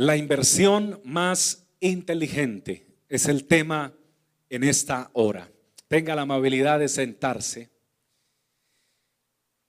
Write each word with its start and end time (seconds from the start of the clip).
La 0.00 0.16
inversión 0.16 0.98
más 1.04 1.66
inteligente 1.78 2.86
es 3.06 3.28
el 3.28 3.44
tema 3.44 3.92
en 4.48 4.64
esta 4.64 5.10
hora. 5.12 5.52
Tenga 5.88 6.16
la 6.16 6.22
amabilidad 6.22 6.78
de 6.78 6.88
sentarse. 6.88 7.68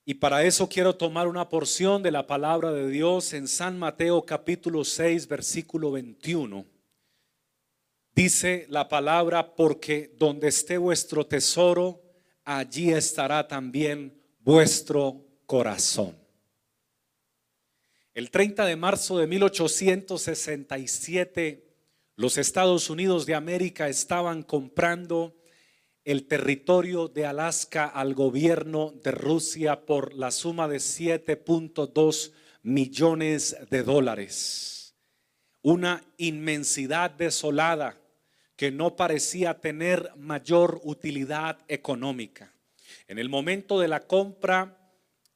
Y 0.06 0.14
para 0.14 0.46
eso 0.46 0.70
quiero 0.70 0.96
tomar 0.96 1.28
una 1.28 1.50
porción 1.50 2.02
de 2.02 2.12
la 2.12 2.28
palabra 2.28 2.72
de 2.72 2.88
Dios 2.88 3.34
en 3.34 3.46
San 3.46 3.78
Mateo 3.78 4.26
capítulo 4.26 4.86
6, 4.86 5.28
versículo 5.28 5.92
21. 5.92 6.66
Dice 8.16 8.68
la 8.70 8.88
palabra, 8.88 9.54
porque 9.54 10.16
donde 10.18 10.48
esté 10.48 10.78
vuestro 10.78 11.26
tesoro, 11.28 12.02
allí 12.46 12.92
estará 12.92 13.46
también 13.50 14.18
vuestro 14.40 15.26
corazón. 15.46 16.21
El 18.14 18.30
30 18.30 18.66
de 18.66 18.76
marzo 18.76 19.20
de 19.20 19.28
1867, 19.28 21.66
los 22.18 22.38
Estados 22.38 22.90
Unidos 22.90 23.26
de 23.26 23.36
América 23.36 23.88
estaban 23.88 24.44
comprando 24.44 25.38
el 26.04 26.28
territorio 26.28 27.08
de 27.08 27.26
Alaska 27.26 27.86
al 27.86 28.14
gobierno 28.14 28.92
de 29.02 29.12
Rusia 29.12 29.86
por 29.86 30.14
la 30.14 30.32
suma 30.32 30.68
de 30.68 30.80
7.2 30.80 32.34
millones 32.64 33.56
de 33.70 33.82
dólares. 33.82 34.94
Una 35.62 36.04
inmensidad 36.18 37.12
desolada 37.12 37.98
que 38.58 38.72
no 38.72 38.98
parecía 38.98 39.62
tener 39.62 40.12
mayor 40.18 40.82
utilidad 40.84 41.60
económica. 41.70 42.52
En 43.08 43.20
el 43.20 43.30
momento 43.30 43.80
de 43.80 43.88
la 43.88 44.02
compra, 44.02 44.81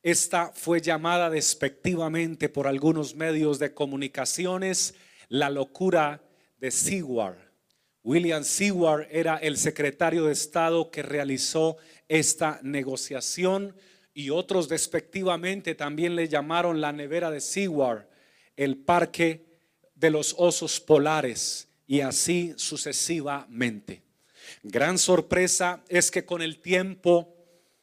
esta 0.06 0.52
fue 0.54 0.82
llamada 0.82 1.32
despectivamente 1.32 2.48
por 2.48 2.68
algunos 2.68 3.16
medios 3.16 3.58
de 3.58 3.74
comunicaciones 3.74 4.94
la 5.30 5.50
locura 5.50 6.22
de 6.60 6.70
Seward. 6.70 7.40
William 8.04 8.44
Seward 8.44 9.08
era 9.10 9.38
el 9.38 9.58
secretario 9.58 10.26
de 10.26 10.34
Estado 10.34 10.92
que 10.92 11.02
realizó 11.02 11.78
esta 12.08 12.60
negociación 12.62 13.76
y 14.14 14.30
otros 14.30 14.70
despectivamente 14.70 15.74
también 15.74 16.16
le 16.16 16.28
llamaron 16.28 16.82
la 16.82 16.92
nevera 16.92 17.32
de 17.32 17.42
Seward, 17.42 18.06
el 18.56 18.78
parque 18.78 19.48
de 19.96 20.12
los 20.12 20.36
osos 20.38 20.80
polares 20.80 21.68
y 21.88 22.02
así 22.02 22.54
sucesivamente. 22.58 24.04
Gran 24.62 25.00
sorpresa 25.00 25.84
es 25.90 26.12
que 26.12 26.26
con 26.26 26.44
el 26.44 26.60
tiempo 26.60 27.36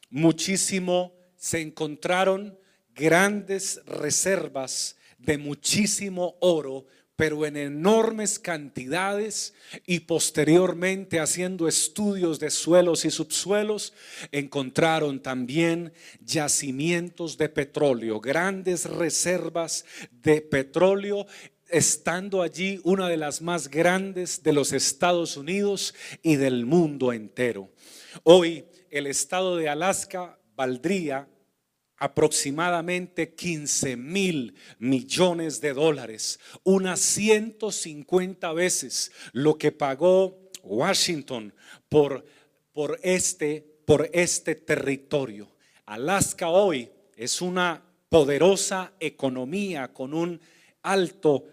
muchísimo 0.09 1.12
se 1.43 1.59
encontraron 1.59 2.57
grandes 2.95 3.81
reservas 3.85 4.95
de 5.17 5.37
muchísimo 5.37 6.37
oro, 6.39 6.85
pero 7.17 7.45
en 7.45 7.57
enormes 7.57 8.39
cantidades 8.39 9.53
y 9.85 9.99
posteriormente 9.99 11.19
haciendo 11.19 11.67
estudios 11.67 12.39
de 12.39 12.49
suelos 12.49 13.03
y 13.03 13.11
subsuelos, 13.11 13.91
encontraron 14.31 15.21
también 15.21 15.91
yacimientos 16.21 17.37
de 17.37 17.49
petróleo, 17.49 18.21
grandes 18.21 18.85
reservas 18.85 19.83
de 20.11 20.39
petróleo 20.39 21.27
estando 21.67 22.41
allí 22.41 22.79
una 22.85 23.09
de 23.09 23.17
las 23.17 23.41
más 23.41 23.67
grandes 23.67 24.43
de 24.43 24.53
los 24.53 24.71
Estados 24.71 25.35
Unidos 25.35 25.93
y 26.21 26.37
del 26.37 26.65
mundo 26.65 27.11
entero. 27.11 27.69
Hoy 28.23 28.63
el 28.89 29.07
estado 29.07 29.57
de 29.57 29.67
Alaska 29.67 30.39
valdría 30.55 31.27
aproximadamente 32.03 33.33
15 33.33 33.95
mil 33.95 34.55
millones 34.77 35.61
de 35.61 35.71
dólares, 35.71 36.37
unas 36.65 36.99
150 36.99 38.51
veces 38.51 39.13
lo 39.31 39.57
que 39.57 39.71
pagó 39.71 40.37
Washington 40.63 41.53
por, 41.87 42.25
por, 42.73 42.99
este, 43.03 43.65
por 43.85 44.09
este 44.11 44.55
territorio. 44.55 45.47
Alaska 45.85 46.49
hoy 46.49 46.91
es 47.15 47.41
una 47.41 47.81
poderosa 48.09 48.91
economía 48.99 49.93
con 49.93 50.13
un 50.13 50.41
alto 50.81 51.45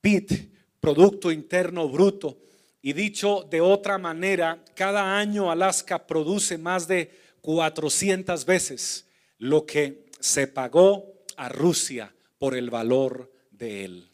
PIT, 0.00 0.50
Producto 0.80 1.30
Interno 1.30 1.90
Bruto. 1.90 2.38
Y 2.80 2.94
dicho 2.94 3.46
de 3.50 3.60
otra 3.60 3.98
manera, 3.98 4.64
cada 4.74 5.18
año 5.18 5.50
Alaska 5.50 6.06
produce 6.06 6.56
más 6.56 6.88
de 6.88 7.10
400 7.42 8.46
veces 8.46 9.04
lo 9.44 9.66
que 9.66 10.06
se 10.20 10.46
pagó 10.46 11.22
a 11.36 11.50
Rusia 11.50 12.14
por 12.38 12.56
el 12.56 12.70
valor 12.70 13.30
de 13.50 13.84
él. 13.84 14.10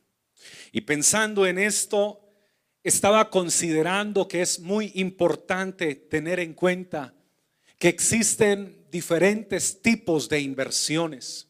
Y 0.73 0.81
pensando 0.81 1.47
en 1.47 1.57
esto, 1.57 2.21
estaba 2.83 3.31
considerando 3.31 4.27
que 4.27 4.43
es 4.43 4.59
muy 4.59 4.91
importante 4.97 5.95
tener 5.95 6.41
en 6.41 6.55
cuenta 6.55 7.15
que 7.79 7.87
existen 7.87 8.87
diferentes 8.91 9.81
tipos 9.81 10.29
de 10.29 10.41
inversiones. 10.41 11.47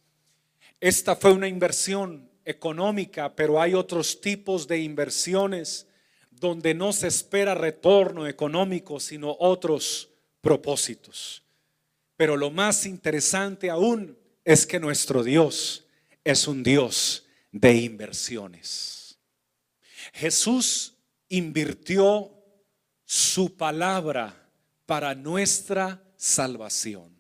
Esta 0.79 1.17
fue 1.17 1.33
una 1.33 1.49
inversión 1.49 2.31
económica, 2.45 3.35
pero 3.35 3.63
hay 3.63 3.73
otros 3.73 4.21
tipos 4.21 4.69
de 4.69 4.81
inversiones 4.81 5.87
donde 6.31 6.75
no 6.75 6.93
se 6.93 7.07
espera 7.07 7.55
retorno 7.55 8.27
económico, 8.27 9.01
sino 9.01 9.35
otros 9.41 10.11
propósitos. 10.43 11.45
Pero 12.21 12.37
lo 12.37 12.51
más 12.51 12.85
interesante 12.85 13.71
aún 13.71 14.15
es 14.45 14.67
que 14.67 14.79
nuestro 14.79 15.25
Dios 15.25 15.87
es 16.23 16.47
un 16.47 16.63
Dios 16.63 17.27
de 17.51 17.77
inversiones. 17.77 19.19
Jesús 20.13 20.99
invirtió 21.31 22.31
su 23.07 23.57
palabra 23.57 24.51
para 24.85 25.15
nuestra 25.15 26.05
salvación. 26.19 27.19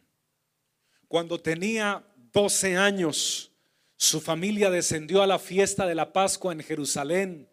Cuando 1.09 1.41
tenía 1.41 2.05
12 2.35 2.77
años, 2.77 3.53
su 3.97 4.21
familia 4.21 4.69
descendió 4.69 5.23
a 5.23 5.27
la 5.27 5.39
fiesta 5.39 5.87
de 5.87 5.95
la 5.95 6.13
Pascua 6.13 6.53
en 6.53 6.61
Jerusalén 6.61 7.49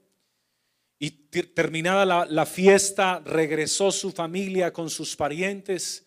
y 0.99 1.11
terminada 1.11 2.25
la, 2.25 2.45
fiesta 2.45 3.21
regresó 3.23 3.93
su 3.93 4.11
familia 4.11 4.73
con 4.73 4.89
sus 4.89 5.15
parientes 5.15 6.06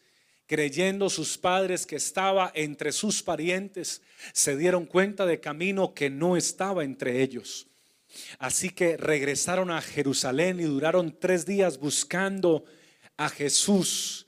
creyendo 0.50 1.08
sus 1.08 1.38
padres 1.38 1.86
que 1.86 1.94
estaba 1.94 2.50
entre 2.56 2.90
sus 2.90 3.22
parientes, 3.22 4.02
se 4.32 4.56
dieron 4.56 4.84
cuenta 4.84 5.24
de 5.24 5.38
camino 5.38 5.94
que 5.94 6.10
no 6.10 6.36
estaba 6.36 6.82
entre 6.82 7.22
ellos. 7.22 7.68
Así 8.40 8.70
que 8.70 8.96
regresaron 8.96 9.70
a 9.70 9.80
Jerusalén 9.80 10.58
y 10.58 10.64
duraron 10.64 11.16
tres 11.20 11.46
días 11.46 11.78
buscando 11.78 12.64
a 13.16 13.28
Jesús 13.28 14.26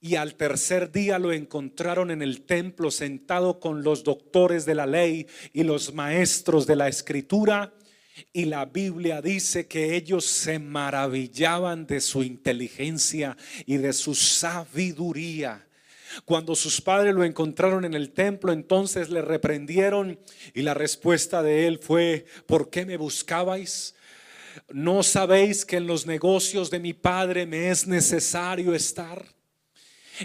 y 0.00 0.16
al 0.16 0.34
tercer 0.34 0.90
día 0.90 1.20
lo 1.20 1.30
encontraron 1.30 2.10
en 2.10 2.20
el 2.20 2.42
templo 2.42 2.90
sentado 2.90 3.60
con 3.60 3.84
los 3.84 4.02
doctores 4.02 4.66
de 4.66 4.74
la 4.74 4.86
ley 4.86 5.28
y 5.52 5.62
los 5.62 5.94
maestros 5.94 6.66
de 6.66 6.74
la 6.74 6.88
escritura. 6.88 7.72
Y 8.32 8.44
la 8.44 8.64
Biblia 8.66 9.22
dice 9.22 9.66
que 9.66 9.96
ellos 9.96 10.24
se 10.24 10.58
maravillaban 10.58 11.86
de 11.86 12.00
su 12.00 12.22
inteligencia 12.22 13.36
y 13.66 13.76
de 13.78 13.92
su 13.92 14.14
sabiduría. 14.14 15.66
Cuando 16.24 16.54
sus 16.56 16.80
padres 16.80 17.14
lo 17.14 17.24
encontraron 17.24 17.84
en 17.84 17.94
el 17.94 18.10
templo, 18.10 18.52
entonces 18.52 19.10
le 19.10 19.22
reprendieron 19.22 20.18
y 20.54 20.62
la 20.62 20.74
respuesta 20.74 21.42
de 21.42 21.66
él 21.66 21.78
fue, 21.78 22.26
¿por 22.46 22.68
qué 22.68 22.84
me 22.84 22.96
buscabais? 22.96 23.94
¿No 24.68 25.02
sabéis 25.02 25.64
que 25.64 25.76
en 25.76 25.86
los 25.86 26.06
negocios 26.06 26.70
de 26.70 26.80
mi 26.80 26.92
padre 26.92 27.46
me 27.46 27.70
es 27.70 27.86
necesario 27.86 28.74
estar? 28.74 29.24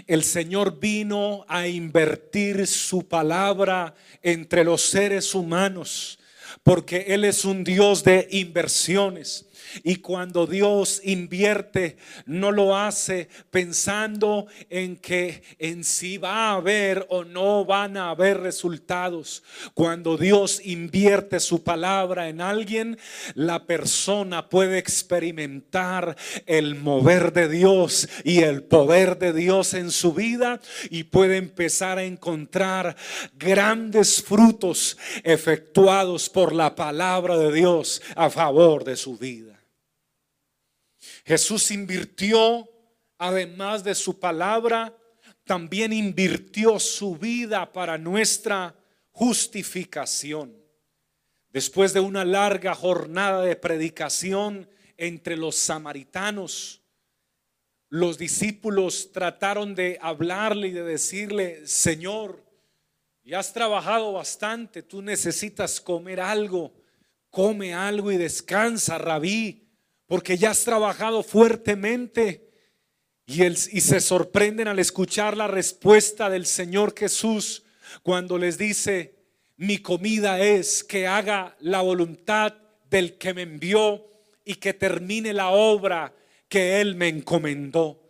El 0.06 0.24
Señor 0.24 0.78
vino 0.78 1.44
a 1.48 1.68
invertir 1.68 2.66
su 2.66 3.06
palabra 3.06 3.94
entre 4.22 4.64
los 4.64 4.82
seres 4.82 5.34
humanos, 5.34 6.18
porque 6.66 7.04
Él 7.10 7.24
es 7.24 7.44
un 7.44 7.62
Dios 7.62 8.02
de 8.02 8.26
inversiones. 8.32 9.45
Y 9.82 9.96
cuando 9.96 10.46
Dios 10.46 11.00
invierte, 11.04 11.96
no 12.26 12.52
lo 12.52 12.76
hace 12.76 13.28
pensando 13.50 14.46
en 14.70 14.96
que 14.96 15.42
en 15.58 15.84
sí 15.84 16.18
va 16.18 16.50
a 16.50 16.54
haber 16.56 17.06
o 17.08 17.24
no 17.24 17.64
van 17.64 17.96
a 17.96 18.10
haber 18.10 18.40
resultados. 18.40 19.42
Cuando 19.74 20.16
Dios 20.16 20.60
invierte 20.64 21.40
su 21.40 21.62
palabra 21.62 22.28
en 22.28 22.40
alguien, 22.40 22.98
la 23.34 23.66
persona 23.66 24.48
puede 24.48 24.78
experimentar 24.78 26.16
el 26.46 26.74
mover 26.74 27.32
de 27.32 27.48
Dios 27.48 28.08
y 28.24 28.40
el 28.40 28.62
poder 28.62 29.18
de 29.18 29.32
Dios 29.32 29.74
en 29.74 29.90
su 29.90 30.12
vida 30.12 30.60
y 30.90 31.04
puede 31.04 31.36
empezar 31.36 31.98
a 31.98 32.04
encontrar 32.04 32.96
grandes 33.34 34.22
frutos 34.22 34.96
efectuados 35.24 36.28
por 36.28 36.52
la 36.52 36.74
palabra 36.74 37.36
de 37.36 37.52
Dios 37.52 38.02
a 38.14 38.30
favor 38.30 38.84
de 38.84 38.96
su 38.96 39.16
vida. 39.16 39.55
Jesús 41.24 41.70
invirtió, 41.70 42.68
además 43.18 43.84
de 43.84 43.94
su 43.94 44.18
palabra, 44.18 44.96
también 45.44 45.92
invirtió 45.92 46.78
su 46.80 47.16
vida 47.16 47.72
para 47.72 47.96
nuestra 47.98 48.74
justificación. 49.12 50.54
después 51.50 51.94
de 51.94 52.00
una 52.00 52.22
larga 52.22 52.74
jornada 52.74 53.42
de 53.42 53.56
predicación 53.56 54.68
entre 54.98 55.38
los 55.38 55.56
samaritanos, 55.56 56.82
los 57.88 58.18
discípulos 58.18 59.10
trataron 59.10 59.74
de 59.74 59.98
hablarle 60.02 60.68
y 60.68 60.72
de 60.72 60.82
decirle, 60.82 61.66
Señor, 61.66 62.44
ya 63.24 63.38
has 63.38 63.52
trabajado 63.52 64.12
bastante, 64.12 64.82
tú 64.82 65.00
necesitas 65.00 65.80
comer 65.80 66.20
algo, 66.20 66.74
come 67.30 67.72
algo 67.72 68.12
y 68.12 68.18
descansa, 68.18 68.98
rabí, 68.98 69.65
porque 70.06 70.38
ya 70.38 70.50
has 70.50 70.64
trabajado 70.64 71.22
fuertemente. 71.22 72.44
Y, 73.26 73.44
y 73.44 73.80
se 73.80 74.00
sorprenden 74.00 74.68
al 74.68 74.78
escuchar 74.78 75.36
la 75.36 75.48
respuesta 75.48 76.30
del 76.30 76.46
Señor 76.46 76.94
Jesús 76.96 77.64
cuando 78.02 78.38
les 78.38 78.56
dice, 78.56 79.16
mi 79.56 79.78
comida 79.78 80.38
es 80.40 80.84
que 80.84 81.06
haga 81.06 81.56
la 81.60 81.80
voluntad 81.80 82.54
del 82.88 83.18
que 83.18 83.34
me 83.34 83.42
envió 83.42 84.06
y 84.44 84.56
que 84.56 84.74
termine 84.74 85.32
la 85.32 85.48
obra 85.48 86.14
que 86.48 86.80
Él 86.80 86.94
me 86.94 87.08
encomendó. 87.08 88.00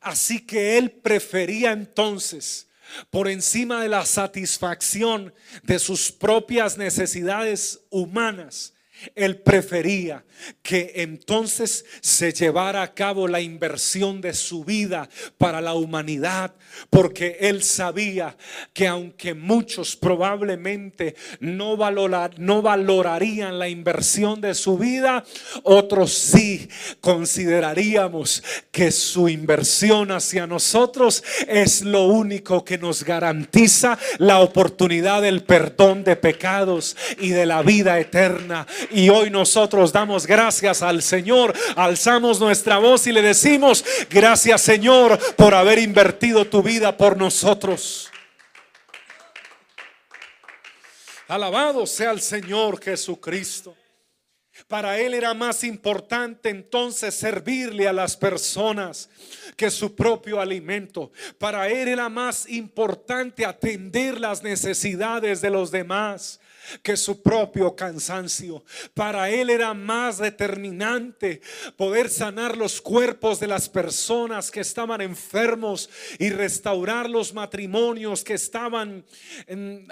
Así 0.00 0.44
que 0.46 0.78
Él 0.78 0.90
prefería 0.90 1.72
entonces, 1.72 2.68
por 3.10 3.28
encima 3.28 3.82
de 3.82 3.88
la 3.88 4.06
satisfacción 4.06 5.34
de 5.64 5.78
sus 5.78 6.12
propias 6.12 6.78
necesidades 6.78 7.80
humanas, 7.90 8.74
él 9.14 9.38
prefería 9.38 10.24
que 10.62 10.92
entonces 10.96 11.84
se 12.00 12.32
llevara 12.32 12.82
a 12.82 12.94
cabo 12.94 13.26
la 13.28 13.40
inversión 13.40 14.20
de 14.20 14.34
su 14.34 14.64
vida 14.64 15.08
para 15.38 15.60
la 15.60 15.74
humanidad, 15.74 16.54
porque 16.90 17.38
él 17.40 17.62
sabía 17.62 18.36
que 18.72 18.86
aunque 18.86 19.34
muchos 19.34 19.96
probablemente 19.96 21.14
no, 21.40 21.76
no 22.38 22.62
valorarían 22.62 23.58
la 23.58 23.68
inversión 23.68 24.40
de 24.40 24.54
su 24.54 24.76
vida, 24.76 25.24
otros 25.62 26.12
sí 26.12 26.68
consideraríamos 27.00 28.42
que 28.70 28.90
su 28.90 29.28
inversión 29.28 30.10
hacia 30.10 30.46
nosotros 30.46 31.22
es 31.48 31.82
lo 31.82 32.04
único 32.06 32.64
que 32.64 32.78
nos 32.78 33.04
garantiza 33.04 33.98
la 34.18 34.40
oportunidad 34.40 35.22
del 35.22 35.44
perdón 35.44 36.04
de 36.04 36.16
pecados 36.16 36.96
y 37.18 37.30
de 37.30 37.46
la 37.46 37.62
vida 37.62 37.98
eterna. 37.98 38.66
Y 38.90 39.08
hoy 39.08 39.30
nosotros 39.30 39.92
damos 39.92 40.26
gracias 40.26 40.82
al 40.82 41.02
Señor, 41.02 41.54
alzamos 41.74 42.40
nuestra 42.40 42.78
voz 42.78 43.06
y 43.06 43.12
le 43.12 43.22
decimos, 43.22 43.84
gracias 44.10 44.62
Señor 44.62 45.18
por 45.36 45.54
haber 45.54 45.78
invertido 45.78 46.46
tu 46.46 46.62
vida 46.62 46.96
por 46.96 47.16
nosotros. 47.16 48.10
Alabado 51.28 51.86
sea 51.86 52.12
el 52.12 52.20
Señor 52.20 52.80
Jesucristo. 52.80 53.76
Para 54.68 54.98
él 54.98 55.14
era 55.14 55.34
más 55.34 55.64
importante 55.64 56.48
entonces 56.48 57.14
servirle 57.14 57.86
a 57.86 57.92
las 57.92 58.16
personas 58.16 59.10
que 59.56 59.70
su 59.70 59.94
propio 59.94 60.40
alimento. 60.40 61.12
Para 61.38 61.68
él 61.68 61.88
era 61.88 62.08
más 62.08 62.48
importante 62.48 63.44
atender 63.44 64.18
las 64.20 64.42
necesidades 64.42 65.40
de 65.40 65.50
los 65.50 65.70
demás 65.70 66.40
que 66.82 66.96
su 66.96 67.22
propio 67.22 67.74
cansancio. 67.74 68.64
Para 68.94 69.30
él 69.30 69.50
era 69.50 69.74
más 69.74 70.18
determinante 70.18 71.40
poder 71.76 72.10
sanar 72.10 72.56
los 72.56 72.80
cuerpos 72.80 73.40
de 73.40 73.46
las 73.46 73.68
personas 73.68 74.50
que 74.50 74.60
estaban 74.60 75.00
enfermos 75.00 75.88
y 76.18 76.30
restaurar 76.30 77.08
los 77.08 77.34
matrimonios 77.34 78.24
que 78.24 78.34
estaban 78.34 79.04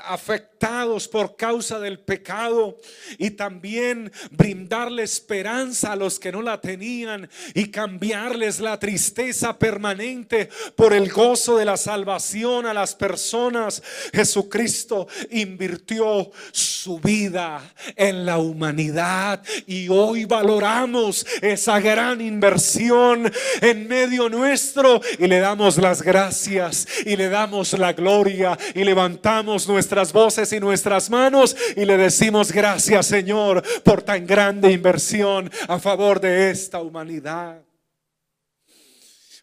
afectados 0.05 1.09
por 1.09 1.37
causa 1.37 1.79
del 1.79 1.99
pecado 1.99 2.79
y 3.19 3.31
también 3.31 4.13
brindarle 4.31 5.03
esperanza 5.03 5.93
a 5.93 5.97
los 5.97 6.19
que 6.19 6.33
no 6.33 6.43
la 6.43 6.61
tenían 6.61 7.29
y 7.55 7.71
cambiarles 7.71 8.61
la 8.61 8.79
tristeza 8.79 9.59
permanente 9.59 10.49
por 10.77 10.93
el 10.93 11.11
gozo 11.11 11.59
de 11.59 11.65
la 11.65 11.77
salvación 11.77 12.67
a 12.67 12.75
las 12.75 12.95
personas. 12.95 13.83
Jesucristo 14.13 15.07
invirtió 15.31 16.31
vida 17.03 17.61
en 17.97 18.27
la 18.27 18.39
humanidad 18.39 19.43
y 19.67 19.89
hoy 19.89 20.25
valoramos 20.25 21.27
esa 21.41 21.81
gran 21.81 22.21
inversión 22.21 23.31
en 23.61 23.89
medio 23.89 24.29
nuestro 24.29 25.01
y 25.19 25.27
le 25.27 25.39
damos 25.41 25.79
las 25.79 26.03
gracias 26.03 26.87
y 27.05 27.17
le 27.17 27.29
damos 27.29 27.73
la 27.75 27.93
gloria 27.93 28.59
y 28.75 28.85
levantamos 28.85 29.69
nuestras 29.69 30.13
voces 30.13 30.53
y 30.53 30.61
nuestras 30.61 31.11
manos 31.11 31.57
y 31.77 31.85
le 31.85 31.97
decimos 31.97 32.53
gracias 32.53 33.07
Señor 33.07 33.63
por 33.83 34.03
tan 34.03 34.27
grande 34.27 34.73
inversión 34.73 35.51
a 35.69 35.79
favor 35.79 36.21
de 36.21 36.51
esta 36.51 36.81
humanidad. 36.81 37.63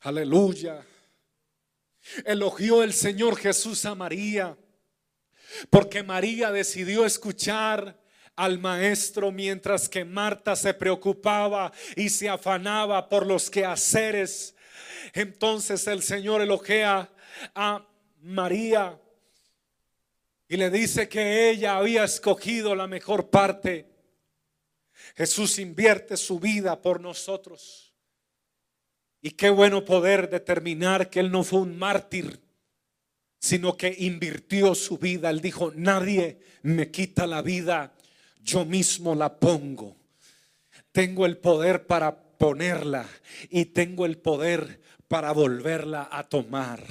Aleluya. 0.02 0.84
Elogió 2.26 2.84
el 2.84 2.94
Señor 2.94 3.38
Jesús 3.38 3.86
a 3.86 3.96
María 3.96 4.56
porque 5.69 6.03
María 6.03 6.51
decidió 6.51 7.06
escuchar 7.06 8.00
al 8.36 8.59
maestro 8.59 9.31
mientras 9.31 9.89
que 9.89 10.06
Marta 10.06 10.56
se 10.56 10.74
preocupaba 10.74 11.71
y 11.95 12.09
se 12.09 12.30
afanaba 12.30 13.09
por 13.09 13.25
los 13.25 13.50
quehaceres. 13.50 14.56
Entonces 15.13 15.86
el 15.88 16.01
Señor 16.01 16.42
elogia 16.42 17.09
a 17.56 17.86
María 18.21 19.00
y 20.48 20.57
le 20.57 20.69
dice 20.69 21.07
que 21.07 21.50
ella 21.50 21.77
había 21.77 22.03
escogido 22.03 22.75
la 22.75 22.88
mejor 22.88 23.30
parte. 23.30 23.88
Jesús 25.15 25.59
invierte 25.59 26.18
su 26.18 26.39
vida 26.39 26.81
por 26.81 27.00
nosotros. 27.00 27.94
Y 29.21 29.31
qué 29.31 29.50
bueno 29.50 29.86
poder 29.86 30.30
determinar 30.30 31.09
que 31.09 31.19
Él 31.19 31.31
no 31.31 31.44
fue 31.44 31.59
un 31.59 31.77
mártir 31.77 32.42
sino 33.42 33.76
que 33.76 33.94
invirtió 33.98 34.76
su 34.76 35.00
vida. 35.00 35.32
Él 35.32 35.42
dijo, 35.42 35.74
nadie 35.76 36.38
me 36.62 36.92
quita 36.92 37.26
la 37.26 37.42
vida, 37.42 37.92
yo 38.44 38.66
mismo 38.66 39.16
la 39.16 39.40
pongo. 39.40 39.98
Tengo 40.92 41.26
el 41.26 41.38
poder 41.38 41.88
para 41.88 42.16
ponerla 42.38 43.08
y 43.50 43.66
tengo 43.66 44.06
el 44.06 44.20
poder 44.20 44.80
para 45.08 45.32
volverla 45.32 46.08
a 46.12 46.24
tomar. 46.30 46.84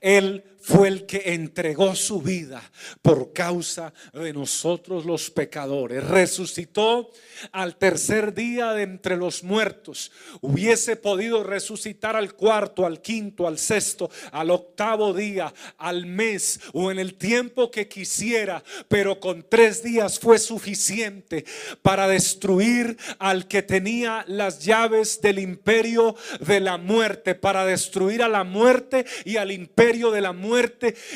Él 0.00 0.42
fue 0.64 0.88
el 0.88 1.04
que 1.04 1.34
entregó 1.34 1.94
su 1.94 2.22
vida 2.22 2.62
por 3.02 3.34
causa 3.34 3.92
de 4.14 4.32
nosotros 4.32 5.04
los 5.04 5.30
pecadores. 5.30 6.02
Resucitó 6.02 7.10
al 7.52 7.76
tercer 7.76 8.32
día 8.32 8.72
de 8.72 8.84
entre 8.84 9.18
los 9.18 9.44
muertos. 9.44 10.10
Hubiese 10.40 10.96
podido 10.96 11.44
resucitar 11.44 12.16
al 12.16 12.32
cuarto, 12.32 12.86
al 12.86 13.02
quinto, 13.02 13.46
al 13.46 13.58
sexto, 13.58 14.10
al 14.32 14.50
octavo 14.50 15.12
día, 15.12 15.52
al 15.76 16.06
mes 16.06 16.58
o 16.72 16.90
en 16.90 16.98
el 16.98 17.16
tiempo 17.16 17.70
que 17.70 17.86
quisiera, 17.86 18.64
pero 18.88 19.20
con 19.20 19.44
tres 19.46 19.82
días 19.82 20.18
fue 20.18 20.38
suficiente 20.38 21.44
para 21.82 22.08
destruir 22.08 22.96
al 23.18 23.48
que 23.48 23.60
tenía 23.60 24.24
las 24.28 24.64
llaves 24.64 25.20
del 25.20 25.40
imperio 25.40 26.16
de 26.40 26.60
la 26.60 26.78
muerte, 26.78 27.34
para 27.34 27.66
destruir 27.66 28.22
a 28.22 28.28
la 28.28 28.44
muerte 28.44 29.04
y 29.26 29.36
al 29.36 29.52
imperio 29.52 30.10
de 30.10 30.22
la 30.22 30.32
muerte 30.32 30.53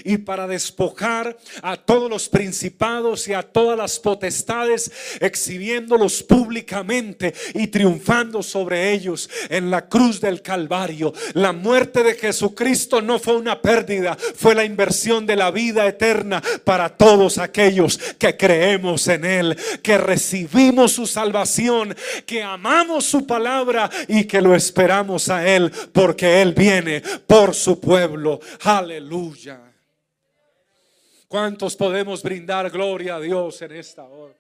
y 0.05 0.19
para 0.19 0.47
despojar 0.47 1.37
a 1.63 1.77
todos 1.77 2.11
los 2.11 2.29
principados 2.29 3.29
y 3.29 3.35
a 3.35 3.43
todas 3.43 3.79
las 3.79 3.99
potestades, 3.99 4.91
exhibiéndolos 5.21 6.23
públicamente 6.23 7.35
y 7.55 7.69
triunfando 7.69 8.43
sobre 8.43 8.93
ellos 8.93 9.29
en 9.49 9.71
la 9.71 9.89
cruz 9.89 10.21
del 10.21 10.43
Calvario. 10.43 11.13
La 11.35 11.53
muerte 11.53 12.03
de 12.03 12.15
Jesucristo 12.15 13.01
no 13.01 13.19
fue 13.19 13.37
una 13.37 13.61
pérdida, 13.61 14.17
fue 14.35 14.55
la 14.55 14.65
inversión 14.65 15.27
de 15.27 15.37
la 15.37 15.51
vida 15.51 15.87
eterna 15.87 16.43
para 16.65 16.89
todos 16.89 17.39
aquellos 17.39 17.99
que 18.19 18.37
creemos 18.37 19.07
en 19.09 19.25
Él, 19.25 19.57
que 19.83 19.99
recibimos 19.99 20.93
su 20.93 21.07
salvación, 21.07 21.95
que 22.27 22.43
amamos 22.43 23.05
su 23.05 23.27
palabra 23.27 23.91
y 24.07 24.25
que 24.25 24.41
lo 24.41 24.55
esperamos 24.55 25.29
a 25.29 25.49
Él, 25.49 25.71
porque 25.93 26.43
Él 26.43 26.55
viene 26.55 27.03
por 27.27 27.55
su 27.55 27.81
pueblo. 27.81 28.41
Aleluya. 28.63 29.28
¿Cuántos 31.29 31.77
podemos 31.77 32.23
brindar 32.23 32.71
gloria 32.71 33.17
a 33.17 33.21
Dios 33.21 33.61
en 33.63 33.73
esta 33.73 34.05
hora? 34.05 34.37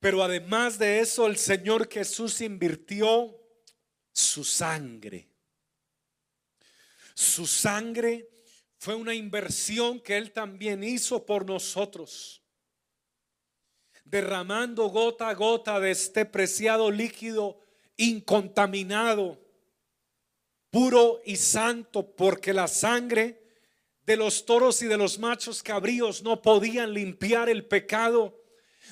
Pero 0.00 0.22
además 0.24 0.78
de 0.78 0.98
eso, 0.98 1.28
el 1.28 1.36
Señor 1.36 1.88
Jesús 1.88 2.40
invirtió 2.40 3.36
su 4.12 4.42
sangre. 4.42 5.28
Su 7.14 7.46
sangre 7.46 8.28
fue 8.78 8.96
una 8.96 9.14
inversión 9.14 10.00
que 10.00 10.16
Él 10.16 10.32
también 10.32 10.82
hizo 10.82 11.24
por 11.24 11.46
nosotros, 11.46 12.42
derramando 14.04 14.88
gota 14.88 15.28
a 15.28 15.34
gota 15.34 15.78
de 15.78 15.92
este 15.92 16.24
preciado 16.24 16.90
líquido 16.90 17.60
incontaminado 17.96 19.41
puro 20.72 21.20
y 21.26 21.36
santo, 21.36 22.16
porque 22.16 22.54
la 22.54 22.66
sangre 22.66 23.42
de 24.06 24.16
los 24.16 24.46
toros 24.46 24.80
y 24.80 24.86
de 24.86 24.96
los 24.96 25.18
machos 25.18 25.62
cabríos 25.62 26.22
no 26.22 26.40
podían 26.40 26.94
limpiar 26.94 27.50
el 27.50 27.66
pecado 27.66 28.42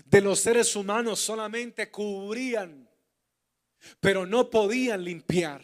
de 0.04 0.20
los 0.20 0.40
seres 0.40 0.76
humanos, 0.76 1.20
solamente 1.20 1.90
cubrían, 1.90 2.86
pero 3.98 4.26
no 4.26 4.50
podían 4.50 5.02
limpiar. 5.02 5.62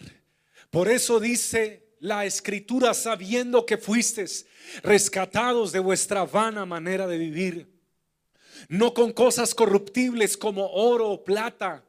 Por 0.70 0.88
eso 0.88 1.20
dice 1.20 1.86
la 2.00 2.24
escritura, 2.24 2.94
sabiendo 2.94 3.66
que 3.66 3.76
fuisteis 3.76 4.46
rescatados 4.82 5.70
de 5.70 5.80
vuestra 5.80 6.24
vana 6.24 6.64
manera 6.64 7.06
de 7.06 7.18
vivir, 7.18 7.68
no 8.70 8.94
con 8.94 9.12
cosas 9.12 9.54
corruptibles 9.54 10.34
como 10.38 10.66
oro 10.70 11.10
o 11.10 11.24
plata, 11.24 11.84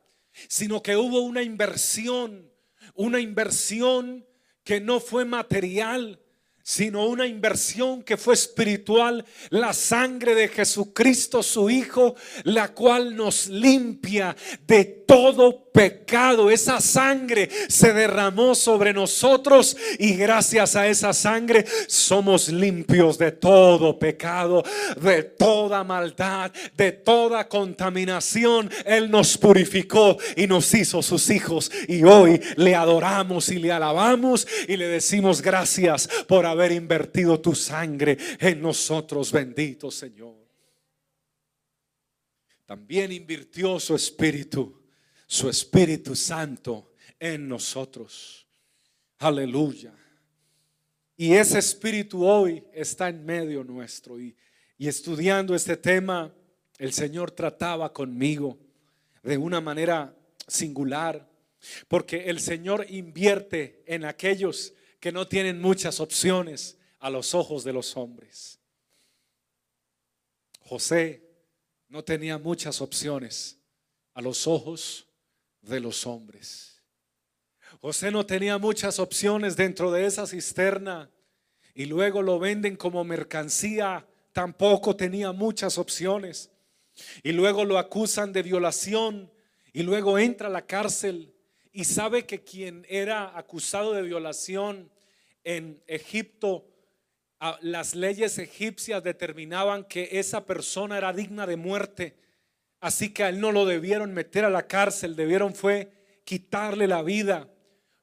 sino 0.49 0.83
que 0.83 0.97
hubo 0.97 1.21
una 1.21 1.41
inversión, 1.41 2.51
una 2.97 3.21
inversión 3.21 4.25
que 4.63 4.81
no 4.81 4.99
fue 4.99 5.23
material, 5.23 6.19
sino 6.61 7.07
una 7.07 7.25
inversión 7.25 8.03
que 8.03 8.17
fue 8.17 8.33
espiritual, 8.33 9.23
la 9.49 9.71
sangre 9.71 10.35
de 10.35 10.49
Jesucristo 10.49 11.41
su 11.41 11.69
Hijo, 11.69 12.15
la 12.43 12.73
cual 12.73 13.15
nos 13.15 13.47
limpia 13.47 14.35
de 14.67 14.83
todo 14.83 15.66
pecado. 15.77 16.49
Esa 16.49 16.81
sangre 16.81 17.49
se 17.69 17.93
derramó 17.93 18.55
sobre 18.55 18.93
nosotros 18.93 19.77
y 19.99 20.15
gracias 20.15 20.75
a 20.75 20.87
esa 20.87 21.13
sangre 21.13 21.65
somos 21.87 22.49
limpios 22.49 23.19
de 23.19 23.31
todo 23.31 23.99
pecado, 23.99 24.63
de 24.99 25.21
toda 25.21 25.83
maldad, 25.83 26.51
de 26.75 26.93
toda 26.93 27.47
contaminación. 27.47 28.71
Él 28.85 29.11
nos 29.11 29.37
purificó 29.37 30.17
y 30.35 30.47
nos 30.47 30.73
hizo 30.73 31.03
sus 31.03 31.29
hijos 31.29 31.71
y 31.87 32.03
hoy 32.03 32.41
le 32.55 32.73
adoramos 32.73 33.49
y 33.49 33.59
le 33.59 33.71
alabamos 33.71 34.47
y 34.67 34.77
le 34.77 34.87
decimos 34.87 35.43
gracias 35.43 36.09
por 36.27 36.47
haber 36.47 36.71
invertido 36.71 37.39
tu 37.39 37.53
sangre 37.53 38.17
en 38.39 38.63
nosotros, 38.63 39.31
bendito 39.31 39.91
Señor. 39.91 40.37
También 42.65 43.11
invirtió 43.11 43.79
su 43.79 43.95
espíritu 43.95 44.86
su 45.27 45.49
Espíritu 45.49 46.15
Santo 46.15 46.93
en 47.19 47.47
nosotros. 47.47 48.47
Aleluya. 49.19 49.93
Y 51.17 51.33
ese 51.33 51.59
Espíritu 51.59 52.25
hoy 52.25 52.63
está 52.73 53.09
en 53.09 53.25
medio 53.25 53.63
nuestro. 53.63 54.19
Y, 54.19 54.35
y 54.77 54.87
estudiando 54.87 55.53
este 55.53 55.75
tema, 55.75 56.33
el 56.77 56.93
Señor 56.93 57.31
trataba 57.31 57.91
conmigo 57.91 58.57
de 59.23 59.37
una 59.37 59.59
manera 59.59 60.15
singular, 60.47 61.27
porque 61.87 62.29
el 62.29 62.39
Señor 62.39 62.85
invierte 62.89 63.83
en 63.85 64.05
aquellos 64.05 64.73
que 64.99 65.11
no 65.11 65.27
tienen 65.27 65.59
muchas 65.59 65.99
opciones 65.99 66.77
a 66.99 67.09
los 67.09 67.35
ojos 67.35 67.63
de 67.63 67.73
los 67.73 67.97
hombres. 67.97 68.59
José 70.61 71.23
no 71.89 72.03
tenía 72.03 72.37
muchas 72.37 72.81
opciones 72.81 73.57
a 74.13 74.21
los 74.21 74.47
ojos 74.47 75.06
de 75.67 75.79
los 75.79 76.07
hombres. 76.07 76.81
José 77.81 78.11
no 78.11 78.25
tenía 78.25 78.57
muchas 78.57 78.99
opciones 78.99 79.55
dentro 79.55 79.91
de 79.91 80.05
esa 80.05 80.25
cisterna 80.25 81.11
y 81.75 81.85
luego 81.85 82.21
lo 82.21 82.39
venden 82.39 82.75
como 82.75 83.03
mercancía, 83.03 84.07
tampoco 84.33 84.95
tenía 84.95 85.31
muchas 85.31 85.77
opciones. 85.77 86.51
Y 87.21 87.33
luego 87.33 87.65
lo 87.65 87.77
acusan 87.77 88.33
de 88.33 88.41
violación 88.41 89.31
y 89.73 89.83
luego 89.83 90.17
entra 90.17 90.47
a 90.47 90.51
la 90.51 90.65
cárcel 90.65 91.33
y 91.71 91.83
sabe 91.83 92.25
que 92.25 92.43
quien 92.43 92.85
era 92.89 93.37
acusado 93.37 93.93
de 93.93 94.01
violación 94.01 94.89
en 95.43 95.83
Egipto, 95.85 96.65
las 97.61 97.93
leyes 97.93 98.39
egipcias 98.39 99.03
determinaban 99.03 99.83
que 99.83 100.09
esa 100.13 100.45
persona 100.45 100.97
era 100.97 101.13
digna 101.13 101.45
de 101.45 101.57
muerte 101.57 102.15
Así 102.79 103.13
que 103.13 103.23
a 103.23 103.29
él 103.29 103.39
no 103.39 103.51
lo 103.51 103.65
debieron 103.65 104.13
meter 104.13 104.45
a 104.45 104.49
la 104.49 104.67
cárcel, 104.67 105.15
debieron 105.15 105.55
fue 105.55 105.91
quitarle 106.23 106.87
la 106.87 107.01
vida. 107.01 107.49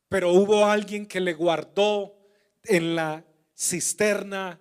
Pero 0.09 0.33
hubo 0.33 0.67
alguien 0.67 1.07
que 1.07 1.21
le 1.21 1.33
guardó 1.33 2.17
en 2.65 2.95
la 2.95 3.25
cisterna 3.57 4.61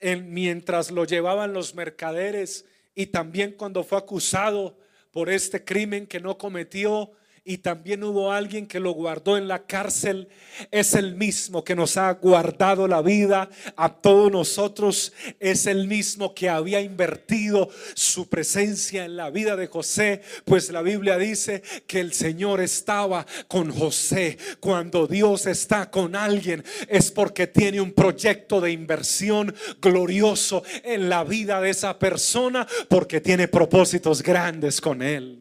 mientras 0.00 0.90
lo 0.90 1.04
llevaban 1.04 1.52
los 1.52 1.74
mercaderes 1.74 2.64
y 2.94 3.06
también 3.06 3.52
cuando 3.52 3.84
fue 3.84 3.98
acusado 3.98 4.78
por 5.10 5.28
este 5.28 5.64
crimen 5.64 6.06
que 6.06 6.20
no 6.20 6.38
cometió, 6.38 7.12
y 7.50 7.58
también 7.58 8.04
hubo 8.04 8.30
alguien 8.30 8.68
que 8.68 8.78
lo 8.78 8.92
guardó 8.92 9.36
en 9.36 9.48
la 9.48 9.66
cárcel. 9.66 10.28
Es 10.70 10.94
el 10.94 11.16
mismo 11.16 11.64
que 11.64 11.74
nos 11.74 11.96
ha 11.96 12.12
guardado 12.12 12.86
la 12.86 13.02
vida 13.02 13.50
a 13.74 13.92
todos 13.92 14.30
nosotros. 14.30 15.12
Es 15.40 15.66
el 15.66 15.88
mismo 15.88 16.32
que 16.32 16.48
había 16.48 16.80
invertido 16.80 17.68
su 17.94 18.28
presencia 18.28 19.04
en 19.04 19.16
la 19.16 19.30
vida 19.30 19.56
de 19.56 19.66
José. 19.66 20.22
Pues 20.44 20.70
la 20.70 20.80
Biblia 20.80 21.18
dice 21.18 21.64
que 21.88 21.98
el 21.98 22.12
Señor 22.12 22.60
estaba 22.60 23.26
con 23.48 23.72
José. 23.72 24.38
Cuando 24.60 25.08
Dios 25.08 25.46
está 25.46 25.90
con 25.90 26.14
alguien 26.14 26.62
es 26.86 27.10
porque 27.10 27.48
tiene 27.48 27.80
un 27.80 27.90
proyecto 27.90 28.60
de 28.60 28.70
inversión 28.70 29.52
glorioso 29.82 30.62
en 30.84 31.08
la 31.08 31.24
vida 31.24 31.60
de 31.60 31.70
esa 31.70 31.98
persona 31.98 32.64
porque 32.88 33.20
tiene 33.20 33.48
propósitos 33.48 34.22
grandes 34.22 34.80
con 34.80 35.02
él. 35.02 35.39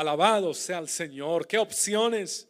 Alabado 0.00 0.54
sea 0.54 0.78
el 0.78 0.88
Señor. 0.88 1.46
¿Qué 1.46 1.58
opciones 1.58 2.48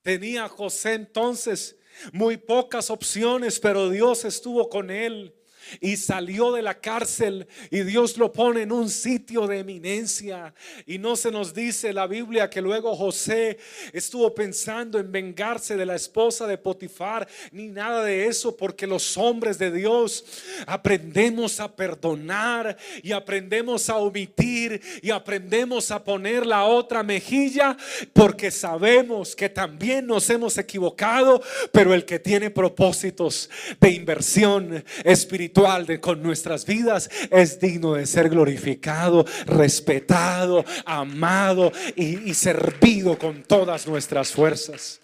tenía 0.00 0.48
José 0.48 0.94
entonces? 0.94 1.76
Muy 2.14 2.38
pocas 2.38 2.88
opciones, 2.88 3.60
pero 3.60 3.90
Dios 3.90 4.24
estuvo 4.24 4.70
con 4.70 4.90
él 4.90 5.34
y 5.80 5.96
salió 5.96 6.52
de 6.52 6.62
la 6.62 6.80
cárcel 6.80 7.46
y 7.70 7.82
Dios 7.82 8.16
lo 8.16 8.32
pone 8.32 8.62
en 8.62 8.72
un 8.72 8.88
sitio 8.88 9.46
de 9.46 9.60
eminencia. 9.60 10.54
Y 10.86 10.98
no 10.98 11.16
se 11.16 11.30
nos 11.30 11.54
dice 11.54 11.92
la 11.92 12.06
Biblia 12.06 12.50
que 12.50 12.60
luego 12.60 12.94
José 12.96 13.58
estuvo 13.92 14.34
pensando 14.34 14.98
en 14.98 15.10
vengarse 15.10 15.76
de 15.76 15.86
la 15.86 15.94
esposa 15.94 16.46
de 16.46 16.58
Potifar, 16.58 17.28
ni 17.50 17.68
nada 17.68 18.04
de 18.04 18.26
eso, 18.26 18.56
porque 18.56 18.86
los 18.86 19.16
hombres 19.16 19.58
de 19.58 19.70
Dios 19.70 20.24
aprendemos 20.66 21.60
a 21.60 21.74
perdonar 21.74 22.76
y 23.02 23.12
aprendemos 23.12 23.88
a 23.88 23.96
omitir 23.96 24.80
y 25.02 25.10
aprendemos 25.10 25.90
a 25.90 26.02
poner 26.02 26.46
la 26.46 26.64
otra 26.64 27.02
mejilla, 27.02 27.76
porque 28.12 28.50
sabemos 28.50 29.34
que 29.34 29.48
también 29.48 30.06
nos 30.06 30.28
hemos 30.30 30.58
equivocado, 30.58 31.42
pero 31.72 31.94
el 31.94 32.04
que 32.04 32.18
tiene 32.18 32.50
propósitos 32.50 33.50
de 33.80 33.90
inversión 33.90 34.84
espiritual, 35.04 35.61
con 36.00 36.22
nuestras 36.22 36.64
vidas 36.64 37.08
es 37.30 37.60
digno 37.60 37.94
de 37.94 38.06
ser 38.06 38.28
glorificado, 38.28 39.24
respetado, 39.46 40.64
amado 40.84 41.72
y, 41.96 42.30
y 42.30 42.34
servido 42.34 43.16
con 43.18 43.42
todas 43.42 43.86
nuestras 43.86 44.32
fuerzas. 44.32 45.00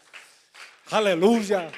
Aleluya. 0.91 1.71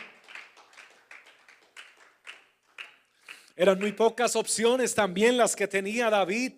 Eran 3.56 3.78
muy 3.78 3.92
pocas 3.92 4.36
opciones 4.36 4.94
también 4.94 5.36
las 5.36 5.54
que 5.54 5.68
tenía 5.68 6.08
David, 6.08 6.54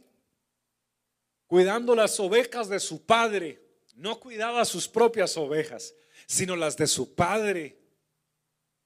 cuidando 1.48 1.96
las 1.96 2.20
ovejas 2.20 2.68
de 2.68 2.78
su 2.78 3.04
padre. 3.04 3.60
No 3.96 4.20
cuidaba 4.20 4.64
sus 4.64 4.86
propias 4.86 5.36
ovejas, 5.36 5.94
sino 6.26 6.54
las 6.54 6.76
de 6.76 6.86
su 6.86 7.14
padre. 7.14 7.81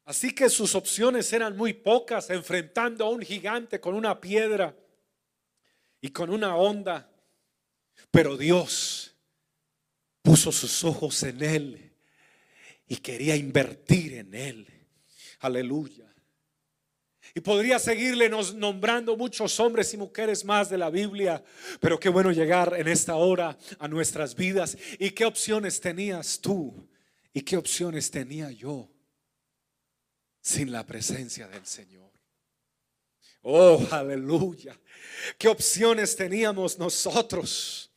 Así 0.06 0.32
que 0.32 0.48
sus 0.48 0.76
opciones 0.76 1.32
eran 1.32 1.56
muy 1.56 1.74
pocas, 1.74 2.30
enfrentando 2.30 3.04
a 3.04 3.10
un 3.10 3.22
gigante 3.22 3.80
con 3.80 3.94
una 3.94 4.20
piedra 4.20 4.74
y 6.00 6.10
con 6.10 6.30
una 6.30 6.54
onda. 6.54 7.10
Pero 8.12 8.36
Dios 8.36 9.16
puso 10.22 10.52
sus 10.52 10.84
ojos 10.84 11.20
en 11.24 11.42
él 11.42 11.92
y 12.86 12.96
quería 12.98 13.34
invertir 13.34 14.14
en 14.14 14.32
él. 14.32 14.66
Aleluya. 15.40 16.06
Y 17.34 17.40
podría 17.40 17.80
seguirle 17.80 18.30
nombrando 18.54 19.16
muchos 19.16 19.58
hombres 19.58 19.92
y 19.92 19.96
mujeres 19.96 20.44
más 20.44 20.70
de 20.70 20.78
la 20.78 20.88
Biblia, 20.88 21.42
pero 21.80 21.98
qué 21.98 22.08
bueno 22.08 22.30
llegar 22.30 22.74
en 22.78 22.86
esta 22.86 23.16
hora 23.16 23.58
a 23.80 23.88
nuestras 23.88 24.36
vidas. 24.36 24.78
¿Y 25.00 25.10
qué 25.10 25.24
opciones 25.24 25.80
tenías 25.80 26.40
tú? 26.40 26.88
¿Y 27.34 27.40
qué 27.40 27.56
opciones 27.56 28.08
tenía 28.08 28.52
yo? 28.52 28.88
Sin 30.46 30.70
la 30.70 30.86
presencia 30.86 31.48
del 31.48 31.66
Señor. 31.66 32.08
Oh, 33.42 33.84
aleluya. 33.90 34.78
¿Qué 35.36 35.48
opciones 35.48 36.14
teníamos 36.14 36.78
nosotros? 36.78 37.90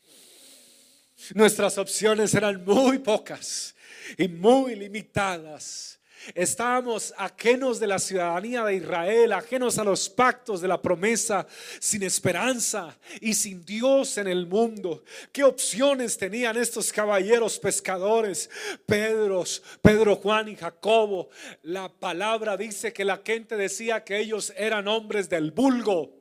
Nuestras 1.36 1.78
opciones 1.78 2.34
eran 2.34 2.66
muy 2.66 2.98
pocas 2.98 3.76
y 4.18 4.28
muy 4.28 4.74
limitadas. 4.76 5.99
Estábamos 6.36 7.14
ajenos 7.18 7.80
de 7.80 7.88
la 7.88 8.00
ciudadanía 8.00 8.64
de 8.66 8.76
Israel, 8.76 9.34
ajenos 9.34 9.78
a 9.78 9.84
los 9.84 10.10
pactos 10.10 10.62
de 10.62 10.68
la 10.68 10.82
promesa, 10.82 11.48
sin 11.80 12.04
esperanza 12.04 12.98
y 13.22 13.34
sin 13.34 13.64
Dios 13.66 14.18
en 14.18 14.28
el 14.28 14.46
mundo. 14.46 15.04
¿Qué 15.32 15.44
opciones 15.44 16.18
tenían 16.18 16.58
estos 16.58 16.92
caballeros 16.92 17.58
pescadores? 17.58 18.50
Pedro, 18.86 19.44
Pedro, 19.82 20.16
Juan 20.18 20.50
y 20.50 20.56
Jacobo. 20.56 21.30
La 21.64 21.90
palabra 21.90 22.58
dice 22.58 22.92
que 22.92 23.06
la 23.06 23.22
gente 23.24 23.56
decía 23.56 24.04
que 24.04 24.20
ellos 24.20 24.54
eran 24.58 24.88
hombres 24.88 25.30
del 25.30 25.52
vulgo 25.52 26.14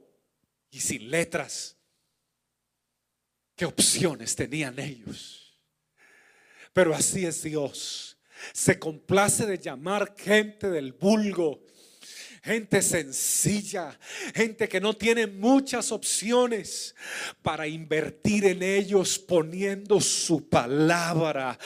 y 0.71 0.81
sin 0.81 1.11
letras. 1.11 1.77
¿Qué 3.57 3.65
opciones 3.65 4.37
tenían 4.37 4.79
ellos? 4.79 5.59
Pero 6.73 6.95
así 6.95 7.27
es 7.27 7.43
Dios 7.43 8.08
se 8.53 8.79
complace 8.79 9.47
de 9.47 9.59
llamar 9.59 10.15
gente 10.17 10.71
del 10.71 10.93
vulgo 10.93 11.61
gente 12.43 12.83
sencilla, 12.83 13.99
gente 14.35 14.69
que 14.69 14.81
no 14.81 14.95
tiene 14.95 15.27
muchas 15.27 15.93
opciones 15.93 16.95
para 17.43 17.67
invertir 17.67 18.45
en 18.45 18.63
ellos 18.63 19.19
poniendo 19.19 20.01
su 20.01 20.49
palabra, 20.49 21.59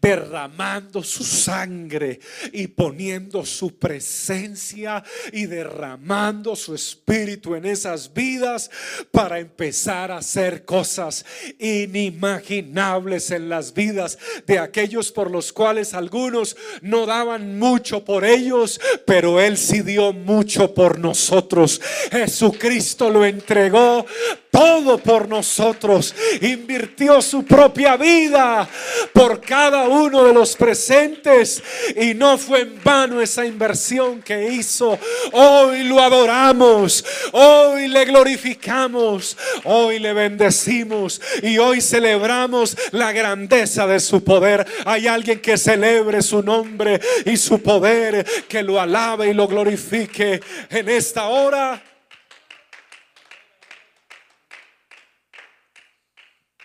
derramando 0.00 1.02
su 1.02 1.24
sangre 1.24 2.20
y 2.52 2.66
poniendo 2.68 3.44
su 3.44 3.78
presencia 3.78 5.02
y 5.32 5.46
derramando 5.46 6.54
su 6.56 6.74
espíritu 6.74 7.54
en 7.54 7.64
esas 7.64 8.12
vidas 8.12 8.70
para 9.10 9.38
empezar 9.38 10.10
a 10.10 10.18
hacer 10.18 10.64
cosas 10.64 11.24
inimaginables 11.58 13.30
en 13.30 13.48
las 13.48 13.72
vidas 13.74 14.18
de 14.46 14.58
aquellos 14.58 15.12
por 15.12 15.30
los 15.30 15.52
cuales 15.52 15.94
algunos 15.94 16.56
no 16.82 17.06
daban 17.06 17.58
mucho 17.58 18.04
por 18.04 18.24
ellos, 18.24 18.80
pero 19.06 19.40
él 19.40 19.56
sí 19.56 19.82
dio 19.82 20.12
mucho 20.24 20.74
por 20.74 20.98
nosotros. 20.98 21.80
Jesucristo 22.10 23.10
lo 23.10 23.24
entregó 23.24 24.04
todo 24.50 24.98
por 24.98 25.28
nosotros. 25.28 26.14
Invirtió 26.40 27.20
su 27.22 27.44
propia 27.44 27.96
vida 27.96 28.68
por 29.12 29.40
cada 29.40 29.88
uno 29.88 30.24
de 30.24 30.32
los 30.32 30.56
presentes. 30.56 31.62
Y 31.96 32.14
no 32.14 32.38
fue 32.38 32.60
en 32.60 32.82
vano 32.82 33.20
esa 33.20 33.44
inversión 33.44 34.22
que 34.22 34.52
hizo. 34.52 34.98
Hoy 35.32 35.84
lo 35.84 36.00
adoramos. 36.00 37.04
Hoy 37.32 37.88
le 37.88 38.04
glorificamos. 38.04 39.36
Hoy 39.64 39.98
le 39.98 40.12
bendecimos. 40.12 41.20
Y 41.42 41.58
hoy 41.58 41.80
celebramos 41.80 42.76
la 42.92 43.12
grandeza 43.12 43.86
de 43.86 44.00
su 44.00 44.24
poder. 44.24 44.66
Hay 44.84 45.06
alguien 45.06 45.40
que 45.40 45.56
celebre 45.56 46.22
su 46.22 46.42
nombre 46.42 47.00
y 47.24 47.36
su 47.36 47.62
poder. 47.62 48.24
Que 48.48 48.62
lo 48.62 48.80
alabe 48.80 49.28
y 49.28 49.34
lo 49.34 49.46
glorifique 49.46 50.40
en 50.70 50.88
esta 50.88 51.28
hora. 51.28 51.82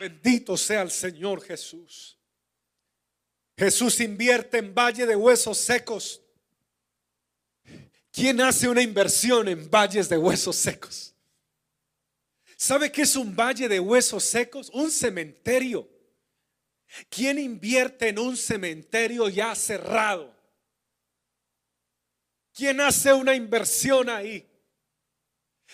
Bendito 0.03 0.57
sea 0.57 0.81
el 0.81 0.91
Señor 0.91 1.41
Jesús. 1.41 2.19
Jesús 3.57 4.01
invierte 4.01 4.57
en 4.57 4.75
valle 4.75 5.05
de 5.05 5.15
huesos 5.15 5.57
secos. 5.57 6.22
¿Quién 8.12 8.41
hace 8.41 8.67
una 8.67 8.81
inversión 8.81 9.48
en 9.48 9.72
valles 9.72 10.10
de 10.10 10.17
huesos 10.17 10.57
secos? 10.57 11.15
¿Sabe 12.57 12.91
qué 12.91 13.03
es 13.03 13.15
un 13.15 13.33
valle 13.33 13.69
de 13.69 13.79
huesos 13.79 14.25
secos? 14.25 14.69
Un 14.74 14.91
cementerio. 14.91 15.89
¿Quién 17.10 17.39
invierte 17.39 18.10
en 18.10 18.19
un 18.19 18.36
cementerio 18.36 19.29
ya 19.29 19.55
cerrado? 19.55 20.36
¿Quién 22.53 22.81
hace 22.81 23.13
una 23.13 23.33
inversión 23.36 24.10
ahí? 24.10 24.50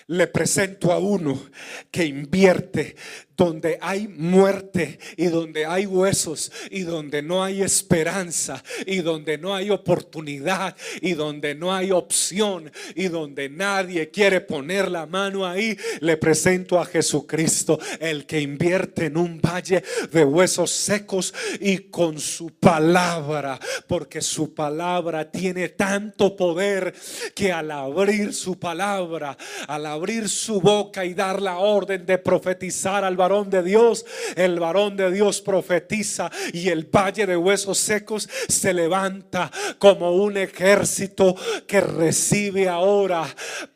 Le 0.08 0.28
presento 0.28 0.92
a 0.92 1.00
uno 1.00 1.50
que 1.92 2.06
invierte 2.06 2.96
donde 3.40 3.78
hay 3.82 4.10
muerte 4.10 5.00
y 5.16 5.28
donde 5.28 5.66
hay 5.66 5.86
huesos 5.86 6.52
y 6.70 6.82
donde 6.82 7.22
no 7.22 7.42
hay 7.42 7.62
esperanza 7.62 8.62
y 8.86 8.98
donde 8.98 9.38
no 9.38 9.56
hay 9.56 9.70
oportunidad 9.70 10.76
y 11.00 11.14
donde 11.14 11.56
no 11.56 11.74
hay 11.74 11.92
opción 11.92 12.70
y 12.96 13.08
donde 13.08 13.48
nadie 13.48 14.10
quiere 14.10 14.42
poner 14.42 14.92
la 14.92 15.06
mano 15.06 15.48
ahí, 15.48 15.78
le 16.02 16.18
presento 16.18 16.82
a 16.82 16.86
Jesucristo, 16.86 17.80
el 18.02 18.26
que 18.26 18.42
invierte 18.42 19.06
en 19.06 19.16
un 19.16 19.40
valle 19.40 19.86
de 20.12 20.26
huesos 20.26 20.72
secos 20.72 21.34
y 21.62 21.78
con 21.78 22.20
su 22.20 22.50
palabra, 22.50 23.58
porque 23.88 24.20
su 24.20 24.54
palabra 24.54 25.32
tiene 25.32 25.70
tanto 25.70 26.36
poder 26.36 26.94
que 27.34 27.54
al 27.54 27.72
abrir 27.72 28.34
su 28.34 28.60
palabra, 28.60 29.38
al 29.66 29.86
abrir 29.86 30.28
su 30.28 30.60
boca 30.60 31.06
y 31.06 31.14
dar 31.14 31.42
la 31.42 31.60
orden 31.60 32.06
de 32.06 32.18
profetizar 32.18 33.06
al 33.06 33.16
de 33.30 33.62
Dios, 33.62 34.08
el 34.36 34.60
varón 34.60 34.98
de 34.98 35.12
Dios 35.12 35.40
profetiza 35.42 36.32
y 36.52 36.70
el 36.70 36.86
valle 36.86 37.28
de 37.28 37.38
huesos 37.38 37.78
secos 37.78 38.28
se 38.48 38.74
levanta 38.74 39.52
como 39.78 40.14
un 40.14 40.36
ejército 40.36 41.36
que 41.68 41.80
recibe 41.80 42.68
ahora 42.68 43.28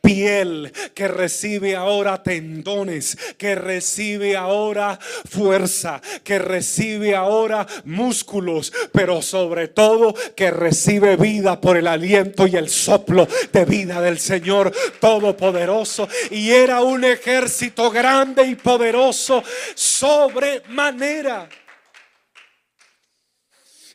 piel, 0.02 0.74
que 0.96 1.08
recibe 1.08 1.76
ahora 1.76 2.24
tendones, 2.24 3.16
que 3.38 3.54
recibe 3.54 4.36
ahora 4.36 4.98
fuerza, 5.30 6.02
que 6.24 6.40
recibe 6.40 7.16
ahora 7.16 7.68
músculos, 7.86 8.74
pero 8.92 9.22
sobre 9.22 9.68
todo 9.68 10.16
que 10.36 10.50
recibe 10.50 11.16
vida 11.16 11.62
por 11.62 11.78
el 11.78 11.86
aliento 11.86 12.48
y 12.48 12.56
el 12.56 12.70
soplo 12.70 13.28
de 13.52 13.66
vida 13.66 14.02
del 14.02 14.18
Señor 14.18 14.74
Todopoderoso. 15.00 16.08
Y 16.32 16.50
era 16.50 16.82
un 16.82 17.04
ejército 17.04 17.92
grande 17.92 18.48
y 18.48 18.56
poderoso 18.56 19.43
sobremanera. 19.76 21.50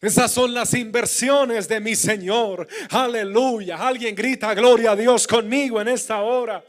Esas 0.00 0.30
son 0.30 0.54
las 0.54 0.74
inversiones 0.74 1.66
de 1.66 1.80
mi 1.80 1.96
Señor. 1.96 2.68
Aleluya. 2.90 3.76
Alguien 3.76 4.14
grita 4.14 4.54
gloria 4.54 4.92
a 4.92 4.96
Dios 4.96 5.26
conmigo 5.26 5.80
en 5.80 5.88
esta 5.88 6.20
hora. 6.20 6.64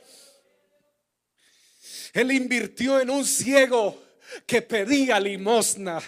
Él 2.13 2.31
invirtió 2.31 2.99
en 2.99 3.11
un 3.11 3.23
ciego 3.23 4.01
que 4.47 4.63
pedía 4.63 5.19
limosna. 5.19 6.01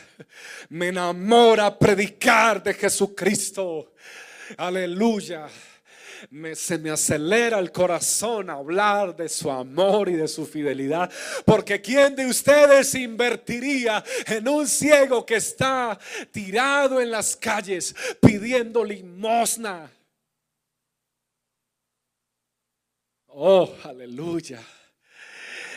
Me 0.69 0.87
enamora 0.87 1.77
predicar 1.77 2.63
de 2.63 2.73
Jesucristo. 2.73 3.93
Aleluya 4.57 5.47
se 6.53 6.77
me 6.77 6.89
acelera 6.89 7.59
el 7.59 7.71
corazón 7.71 8.49
a 8.49 8.53
hablar 8.53 9.15
de 9.15 9.29
su 9.29 9.49
amor 9.49 10.09
y 10.09 10.13
de 10.13 10.27
su 10.27 10.45
fidelidad. 10.45 11.11
Porque 11.45 11.81
¿quién 11.81 12.15
de 12.15 12.25
ustedes 12.25 12.93
invertiría 12.95 14.03
en 14.27 14.47
un 14.47 14.67
ciego 14.67 15.25
que 15.25 15.35
está 15.35 15.97
tirado 16.31 17.01
en 17.01 17.11
las 17.11 17.35
calles 17.35 17.95
pidiendo 18.21 18.83
limosna? 18.83 19.91
Oh, 23.27 23.73
aleluya. 23.83 24.61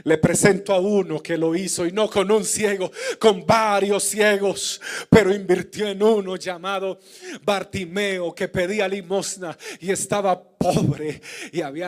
Le 0.02 0.18
presento 0.18 0.72
a 0.72 0.80
uno 0.80 1.22
que 1.22 1.38
lo 1.38 1.54
hizo 1.54 1.86
y 1.86 1.92
no 1.92 2.10
con 2.10 2.30
un 2.30 2.44
ciego, 2.44 2.90
con 3.18 3.46
varios 3.46 4.02
ciegos, 4.04 4.80
pero 5.08 5.32
invirtió 5.32 5.88
en 5.88 6.02
uno 6.02 6.36
llamado 6.36 6.98
Bartimeo 7.42 8.34
que 8.34 8.48
pedía 8.48 8.88
limosna 8.88 9.56
y 9.80 9.90
estaba 9.90 10.42
pobre 10.64 11.20
y 11.52 11.60
había 11.60 11.84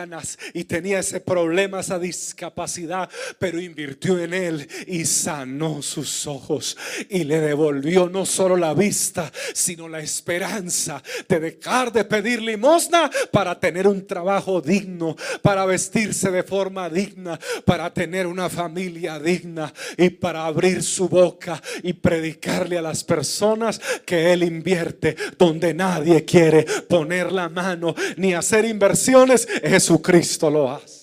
y 0.53 0.63
tenía 0.65 0.99
ese 0.99 1.19
problema, 1.19 1.79
esa 1.79 1.97
discapacidad, 1.97 3.09
pero 3.39 3.59
invirtió 3.59 4.19
en 4.19 4.33
él 4.33 4.67
y 4.85 5.05
sanó 5.05 5.81
sus 5.81 6.27
ojos 6.27 6.77
y 7.09 7.23
le 7.23 7.39
devolvió 7.39 8.07
no 8.09 8.25
solo 8.25 8.55
la 8.55 8.73
vista, 8.73 9.31
sino 9.53 9.89
la 9.89 9.99
esperanza 9.99 11.01
de 11.27 11.39
dejar 11.39 11.91
de 11.91 12.05
pedir 12.05 12.41
limosna 12.41 13.09
para 13.31 13.59
tener 13.59 13.87
un 13.87 14.05
trabajo 14.05 14.61
digno, 14.61 15.15
para 15.41 15.65
vestirse 15.65 16.29
de 16.29 16.43
forma 16.43 16.89
digna, 16.89 17.39
para 17.65 17.91
tener 17.93 18.27
una 18.27 18.49
familia 18.49 19.19
digna 19.19 19.73
y 19.97 20.09
para 20.09 20.45
abrir 20.45 20.83
su 20.83 21.09
boca 21.09 21.61
y 21.81 21.93
predicarle 21.93 22.77
a 22.77 22.81
las 22.81 23.03
personas 23.03 23.81
que 24.05 24.31
él 24.31 24.43
invierte 24.43 25.15
donde 25.37 25.73
nadie 25.73 26.23
quiere 26.23 26.63
poner 26.87 27.31
la 27.31 27.49
mano 27.49 27.95
ni 28.15 28.33
hacer 28.33 28.66
inversiones, 28.67 29.47
Jesucristo 29.63 30.49
lo 30.49 30.71
hace. 30.71 30.97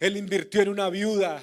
Él 0.00 0.16
invirtió 0.16 0.62
en 0.62 0.68
una 0.68 0.90
viuda 0.90 1.42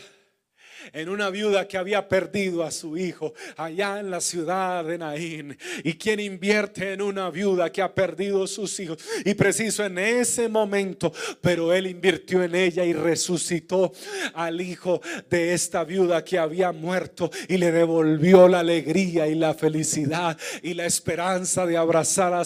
en 0.91 1.09
una 1.09 1.29
viuda 1.29 1.67
que 1.67 1.77
había 1.77 2.07
perdido 2.07 2.63
a 2.63 2.71
su 2.71 2.97
hijo 2.97 3.33
allá 3.55 3.99
en 3.99 4.11
la 4.11 4.21
ciudad 4.21 4.83
de 4.83 4.97
Naín. 4.97 5.57
¿Y 5.83 5.93
quien 5.93 6.19
invierte 6.19 6.93
en 6.93 7.01
una 7.01 7.29
viuda 7.29 7.71
que 7.71 7.81
ha 7.81 7.93
perdido 7.93 8.45
sus 8.47 8.79
hijos? 8.79 8.97
Y 9.23 9.33
preciso 9.33 9.85
en 9.85 9.97
ese 9.97 10.49
momento, 10.49 11.13
pero 11.41 11.73
él 11.73 11.87
invirtió 11.87 12.43
en 12.43 12.55
ella 12.55 12.83
y 12.83 12.93
resucitó 12.93 13.93
al 14.33 14.61
hijo 14.61 15.01
de 15.29 15.53
esta 15.53 15.83
viuda 15.83 16.23
que 16.23 16.37
había 16.37 16.71
muerto 16.71 17.31
y 17.47 17.57
le 17.57 17.71
devolvió 17.71 18.47
la 18.47 18.59
alegría 18.59 19.27
y 19.27 19.35
la 19.35 19.53
felicidad 19.53 20.37
y 20.61 20.73
la 20.73 20.85
esperanza 20.85 21.65
de 21.65 21.77
abrazar 21.77 22.33
a, 22.33 22.41
a 22.41 22.45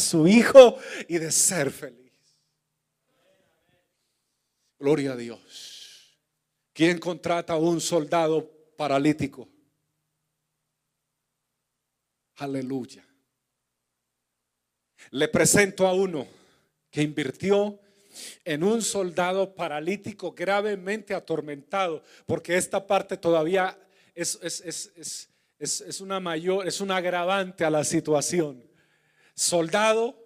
su 0.00 0.28
hijo 0.28 0.78
y 1.08 1.18
de 1.18 1.30
ser 1.30 1.70
feliz. 1.70 2.06
Gloria 4.78 5.12
a 5.12 5.16
Dios. 5.16 5.75
¿Quién 6.76 6.98
contrata 6.98 7.54
a 7.54 7.56
un 7.56 7.80
soldado 7.80 8.46
paralítico? 8.76 9.48
Aleluya. 12.34 13.02
Le 15.10 15.26
presento 15.28 15.86
a 15.86 15.94
uno 15.94 16.26
que 16.90 17.00
invirtió 17.00 17.80
en 18.44 18.62
un 18.62 18.82
soldado 18.82 19.54
paralítico 19.54 20.32
gravemente 20.32 21.14
atormentado, 21.14 22.02
porque 22.26 22.58
esta 22.58 22.86
parte 22.86 23.16
todavía 23.16 23.78
es, 24.14 24.38
es, 24.42 26.00
una 26.02 26.20
mayor, 26.20 26.68
es 26.68 26.82
un 26.82 26.90
agravante 26.90 27.64
a 27.64 27.70
la 27.70 27.84
situación. 27.84 28.62
Soldado 29.34 30.22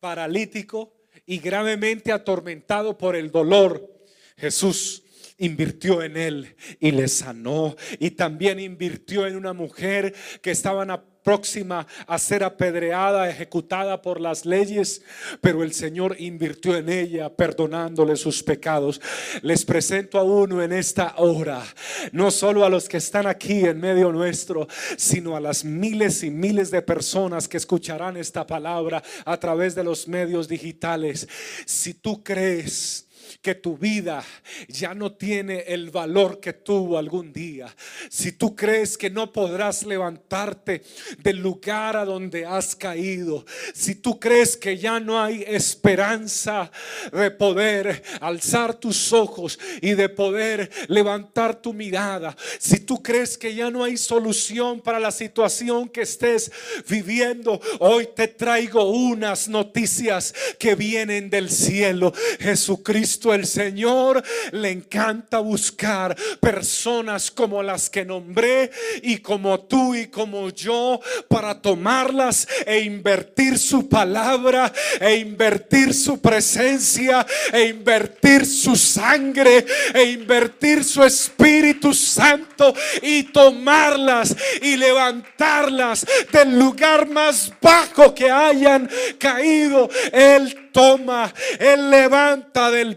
paralítico 0.00 0.92
y 1.24 1.38
gravemente 1.38 2.12
atormentado 2.12 2.98
por 2.98 3.16
el 3.16 3.30
dolor. 3.30 3.90
Jesús 4.36 5.03
invirtió 5.38 6.02
en 6.02 6.16
él 6.16 6.56
y 6.80 6.90
le 6.90 7.08
sanó. 7.08 7.76
Y 7.98 8.12
también 8.12 8.60
invirtió 8.60 9.26
en 9.26 9.36
una 9.36 9.52
mujer 9.52 10.14
que 10.42 10.50
estaba 10.50 10.84
próxima 11.24 11.86
a 12.06 12.18
ser 12.18 12.44
apedreada, 12.44 13.28
ejecutada 13.28 14.00
por 14.02 14.20
las 14.20 14.44
leyes, 14.44 15.02
pero 15.40 15.64
el 15.64 15.72
Señor 15.72 16.16
invirtió 16.20 16.76
en 16.76 16.90
ella, 16.90 17.34
perdonándole 17.34 18.14
sus 18.14 18.42
pecados. 18.42 19.00
Les 19.42 19.64
presento 19.64 20.18
a 20.18 20.22
uno 20.22 20.62
en 20.62 20.72
esta 20.72 21.14
hora, 21.16 21.64
no 22.12 22.30
solo 22.30 22.64
a 22.64 22.68
los 22.68 22.88
que 22.88 22.98
están 22.98 23.26
aquí 23.26 23.64
en 23.64 23.80
medio 23.80 24.12
nuestro, 24.12 24.68
sino 24.96 25.34
a 25.34 25.40
las 25.40 25.64
miles 25.64 26.22
y 26.22 26.30
miles 26.30 26.70
de 26.70 26.82
personas 26.82 27.48
que 27.48 27.56
escucharán 27.56 28.16
esta 28.18 28.46
palabra 28.46 29.02
a 29.24 29.40
través 29.40 29.74
de 29.74 29.82
los 29.82 30.06
medios 30.06 30.46
digitales. 30.46 31.26
Si 31.64 31.94
tú 31.94 32.22
crees 32.22 33.03
que 33.44 33.54
tu 33.54 33.76
vida 33.76 34.24
ya 34.68 34.94
no 34.94 35.12
tiene 35.12 35.64
el 35.66 35.90
valor 35.90 36.40
que 36.40 36.54
tuvo 36.54 36.96
algún 36.96 37.30
día, 37.30 37.66
si 38.08 38.32
tú 38.32 38.56
crees 38.56 38.96
que 38.96 39.10
no 39.10 39.30
podrás 39.30 39.84
levantarte 39.84 40.82
del 41.18 41.40
lugar 41.40 41.94
a 41.94 42.06
donde 42.06 42.46
has 42.46 42.74
caído, 42.74 43.44
si 43.74 43.96
tú 43.96 44.18
crees 44.18 44.56
que 44.56 44.78
ya 44.78 44.98
no 44.98 45.22
hay 45.22 45.44
esperanza 45.46 46.72
de 47.12 47.30
poder 47.30 48.02
alzar 48.22 48.72
tus 48.80 49.12
ojos 49.12 49.58
y 49.82 49.92
de 49.92 50.08
poder 50.08 50.70
levantar 50.88 51.60
tu 51.60 51.74
mirada, 51.74 52.34
si 52.58 52.80
tú 52.80 53.02
crees 53.02 53.36
que 53.36 53.54
ya 53.54 53.70
no 53.70 53.84
hay 53.84 53.98
solución 53.98 54.80
para 54.80 54.98
la 54.98 55.10
situación 55.10 55.90
que 55.90 56.00
estés 56.00 56.50
viviendo, 56.88 57.60
hoy 57.78 58.08
te 58.16 58.26
traigo 58.26 58.90
unas 58.90 59.48
noticias 59.48 60.34
que 60.58 60.74
vienen 60.74 61.28
del 61.28 61.50
cielo. 61.50 62.10
Jesucristo 62.40 63.33
el 63.34 63.46
Señor 63.46 64.22
le 64.52 64.70
encanta 64.70 65.38
buscar 65.38 66.16
personas 66.40 67.30
como 67.30 67.62
las 67.62 67.90
que 67.90 68.04
nombré 68.04 68.70
y 69.02 69.18
como 69.18 69.60
tú 69.60 69.94
y 69.94 70.06
como 70.08 70.50
yo 70.50 71.00
para 71.28 71.60
tomarlas 71.60 72.46
e 72.66 72.80
invertir 72.80 73.58
su 73.58 73.88
palabra 73.88 74.72
e 75.00 75.16
invertir 75.16 75.94
su 75.94 76.20
presencia 76.20 77.26
e 77.52 77.68
invertir 77.68 78.46
su 78.46 78.76
sangre 78.76 79.64
e 79.92 80.04
invertir 80.04 80.84
su 80.84 81.02
Espíritu 81.02 81.92
Santo 81.92 82.74
y 83.02 83.24
tomarlas 83.24 84.34
y 84.62 84.76
levantarlas 84.76 86.06
del 86.32 86.58
lugar 86.58 87.08
más 87.08 87.52
bajo 87.60 88.14
que 88.14 88.30
hayan 88.30 88.88
caído. 89.18 89.88
El 90.12 90.70
toma, 90.72 91.32
Él 91.58 91.90
levanta 91.90 92.70
del 92.70 92.96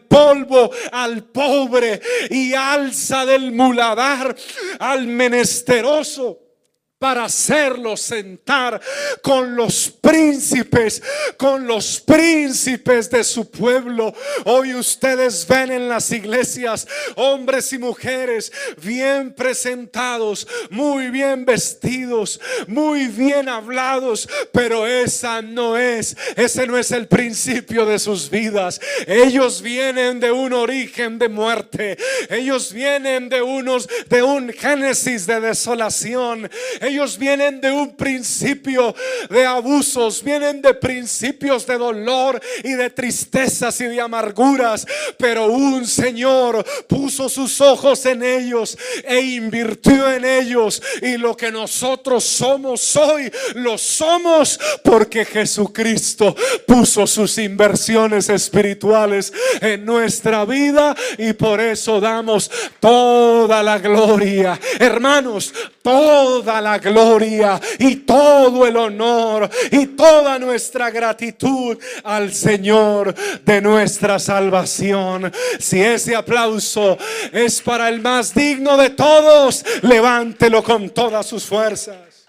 al 0.91 1.23
pobre 1.23 2.01
y 2.29 2.53
alza 2.53 3.25
del 3.25 3.51
muladar 3.51 4.35
al 4.79 5.07
menesteroso 5.07 6.46
para 6.99 7.25
hacerlo 7.25 7.95
sentar 7.95 8.81
con 9.21 9.55
los 9.55 9.89
príncipes, 9.89 11.01
con 11.37 11.67
los 11.67 11.99
príncipes 11.99 13.09
de 13.11 13.23
su 13.23 13.51
pueblo. 13.51 14.13
Hoy 14.45 14.73
ustedes 14.73 15.45
ven 15.47 15.71
en 15.71 15.89
las 15.89 16.11
iglesias 16.11 16.87
hombres 17.15 17.71
y 17.71 17.77
mujeres 17.77 18.51
bien 18.81 19.33
presentados, 19.35 20.47
muy 20.71 21.11
bien 21.11 21.45
vestidos, 21.45 22.39
muy 22.65 23.07
bien 23.07 23.47
hablados, 23.47 24.27
pero 24.51 24.87
esa 24.87 25.43
no 25.43 25.77
es, 25.77 26.17
ese 26.35 26.65
no 26.65 26.79
es 26.79 26.89
el 26.91 27.07
principio 27.07 27.85
de 27.85 27.99
sus 27.99 28.27
vidas. 28.27 28.81
Ellos 29.05 29.61
vienen 29.61 30.19
de 30.19 30.31
un 30.31 30.51
origen 30.51 31.19
de 31.19 31.29
muerte. 31.29 31.97
Ellos 32.29 32.73
vienen 32.73 33.29
de 33.29 33.43
unos 33.43 33.87
de 34.09 34.23
un 34.23 34.51
génesis 34.51 35.27
de 35.27 35.39
desolación 35.39 36.49
ellos 36.87 37.17
vienen 37.17 37.61
de 37.61 37.71
un 37.71 37.95
principio 37.95 38.95
de 39.29 39.45
abusos, 39.45 40.23
vienen 40.23 40.61
de 40.61 40.73
principios 40.73 41.65
de 41.65 41.77
dolor 41.77 42.41
y 42.63 42.73
de 42.73 42.89
tristezas 42.89 43.79
y 43.81 43.85
de 43.85 44.01
amarguras, 44.01 44.85
pero 45.17 45.47
un 45.47 45.85
Señor 45.85 46.65
puso 46.87 47.29
sus 47.29 47.61
ojos 47.61 48.05
en 48.05 48.23
ellos 48.23 48.77
e 49.03 49.19
invirtió 49.21 50.11
en 50.11 50.25
ellos 50.25 50.81
y 51.01 51.17
lo 51.17 51.35
que 51.35 51.51
nosotros 51.51 52.23
somos 52.23 52.95
hoy 52.95 53.31
lo 53.55 53.77
somos 53.77 54.59
porque 54.83 55.25
Jesucristo 55.25 56.35
puso 56.65 57.07
sus 57.07 57.37
inversiones 57.37 58.29
espirituales 58.29 59.33
en 59.61 59.85
nuestra 59.85 60.45
vida 60.45 60.95
y 61.17 61.33
por 61.33 61.59
eso 61.59 61.99
damos 61.99 62.49
toda 62.79 63.63
la 63.63 63.79
gloria. 63.79 64.59
Hermanos, 64.79 65.53
toda 65.81 66.61
la 66.61 66.76
gloria 66.79 67.59
y 67.79 67.97
todo 67.97 68.65
el 68.65 68.77
honor 68.77 69.49
y 69.71 69.87
toda 69.87 70.39
nuestra 70.39 70.89
gratitud 70.89 71.77
al 72.03 72.33
Señor 72.33 73.13
de 73.43 73.61
nuestra 73.61 74.19
salvación. 74.19 75.31
Si 75.59 75.81
ese 75.81 76.15
aplauso 76.15 76.97
es 77.31 77.61
para 77.61 77.89
el 77.89 78.01
más 78.01 78.33
digno 78.33 78.77
de 78.77 78.91
todos, 78.91 79.65
levántelo 79.81 80.63
con 80.63 80.89
todas 80.89 81.25
sus 81.25 81.45
fuerzas. 81.45 82.27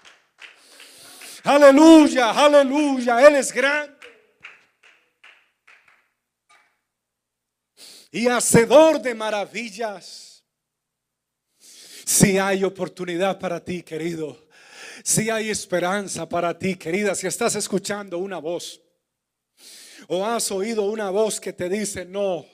Aleluya, 1.43 2.31
aleluya, 2.31 3.25
Él 3.27 3.35
es 3.35 3.51
grande. 3.51 3.95
Y 8.11 8.27
hacedor 8.27 9.01
de 9.01 9.13
maravillas. 9.13 10.28
Si 12.09 12.39
hay 12.39 12.63
oportunidad 12.63 13.37
para 13.37 13.63
ti, 13.63 13.83
querido, 13.83 14.35
si 15.03 15.29
hay 15.29 15.51
esperanza 15.51 16.27
para 16.27 16.57
ti, 16.57 16.75
querida, 16.75 17.13
si 17.13 17.27
estás 17.27 17.53
escuchando 17.53 18.17
una 18.17 18.39
voz 18.39 18.81
o 20.07 20.25
has 20.25 20.49
oído 20.49 20.89
una 20.89 21.11
voz 21.11 21.39
que 21.39 21.53
te 21.53 21.69
dice, 21.69 22.05
no, 22.05 22.47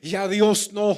ya 0.00 0.28
Dios 0.28 0.72
no, 0.72 0.96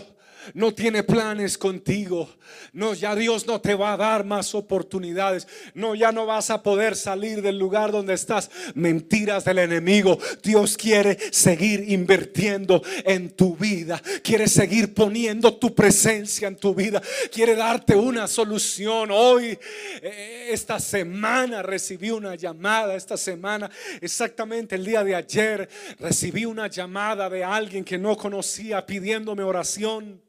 no 0.55 0.75
tiene 0.75 1.03
planes 1.03 1.59
contigo. 1.59 2.29
No, 2.73 2.95
ya 2.95 3.15
Dios 3.15 3.47
no 3.47 3.61
te 3.61 3.75
va 3.75 3.93
a 3.93 3.97
dar 3.97 4.25
más 4.25 4.55
oportunidades. 4.55 5.47
No, 5.75 5.95
ya 5.95 6.13
no 6.13 6.27
vas 6.27 6.51
a 6.51 6.63
poder 6.63 6.97
salir 6.97 7.43
del 7.43 7.59
lugar 7.59 7.93
donde 7.93 8.15
estás. 8.15 8.51
Mentiras 8.75 9.45
del 9.45 9.59
enemigo. 9.59 10.19
Dios 10.43 10.77
quiere 10.77 11.19
seguir 11.33 11.85
invirtiendo 11.89 12.83
en 13.05 13.31
tu 13.31 13.57
vida. 13.57 14.01
Quiere 14.23 14.49
seguir 14.49 14.95
poniendo 14.95 15.55
tu 15.55 15.75
presencia 15.75 16.49
en 16.49 16.57
tu 16.57 16.75
vida. 16.75 17.03
Quiere 17.33 17.57
darte 17.57 17.95
una 17.97 18.27
solución. 18.27 19.11
Hoy, 19.11 19.59
eh, 20.03 20.49
esta 20.51 20.79
semana, 20.79 21.63
recibí 21.63 22.11
una 22.11 22.35
llamada. 22.35 22.95
Esta 22.95 23.17
semana, 23.17 23.71
exactamente 24.01 24.75
el 24.75 24.85
día 24.85 25.03
de 25.03 25.15
ayer, 25.15 25.69
recibí 25.99 26.45
una 26.45 26.69
llamada 26.69 27.29
de 27.29 27.43
alguien 27.45 27.85
que 27.85 27.99
no 27.99 28.17
conocía 28.17 28.85
pidiéndome 28.85 29.43
oración. 29.43 30.27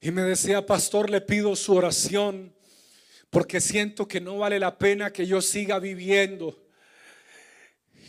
Y 0.00 0.10
me 0.10 0.22
decía, 0.22 0.64
pastor, 0.64 1.10
le 1.10 1.20
pido 1.20 1.56
su 1.56 1.74
oración 1.74 2.54
porque 3.30 3.60
siento 3.60 4.06
que 4.06 4.20
no 4.20 4.38
vale 4.38 4.58
la 4.58 4.78
pena 4.78 5.12
que 5.12 5.26
yo 5.26 5.40
siga 5.40 5.78
viviendo. 5.78 6.56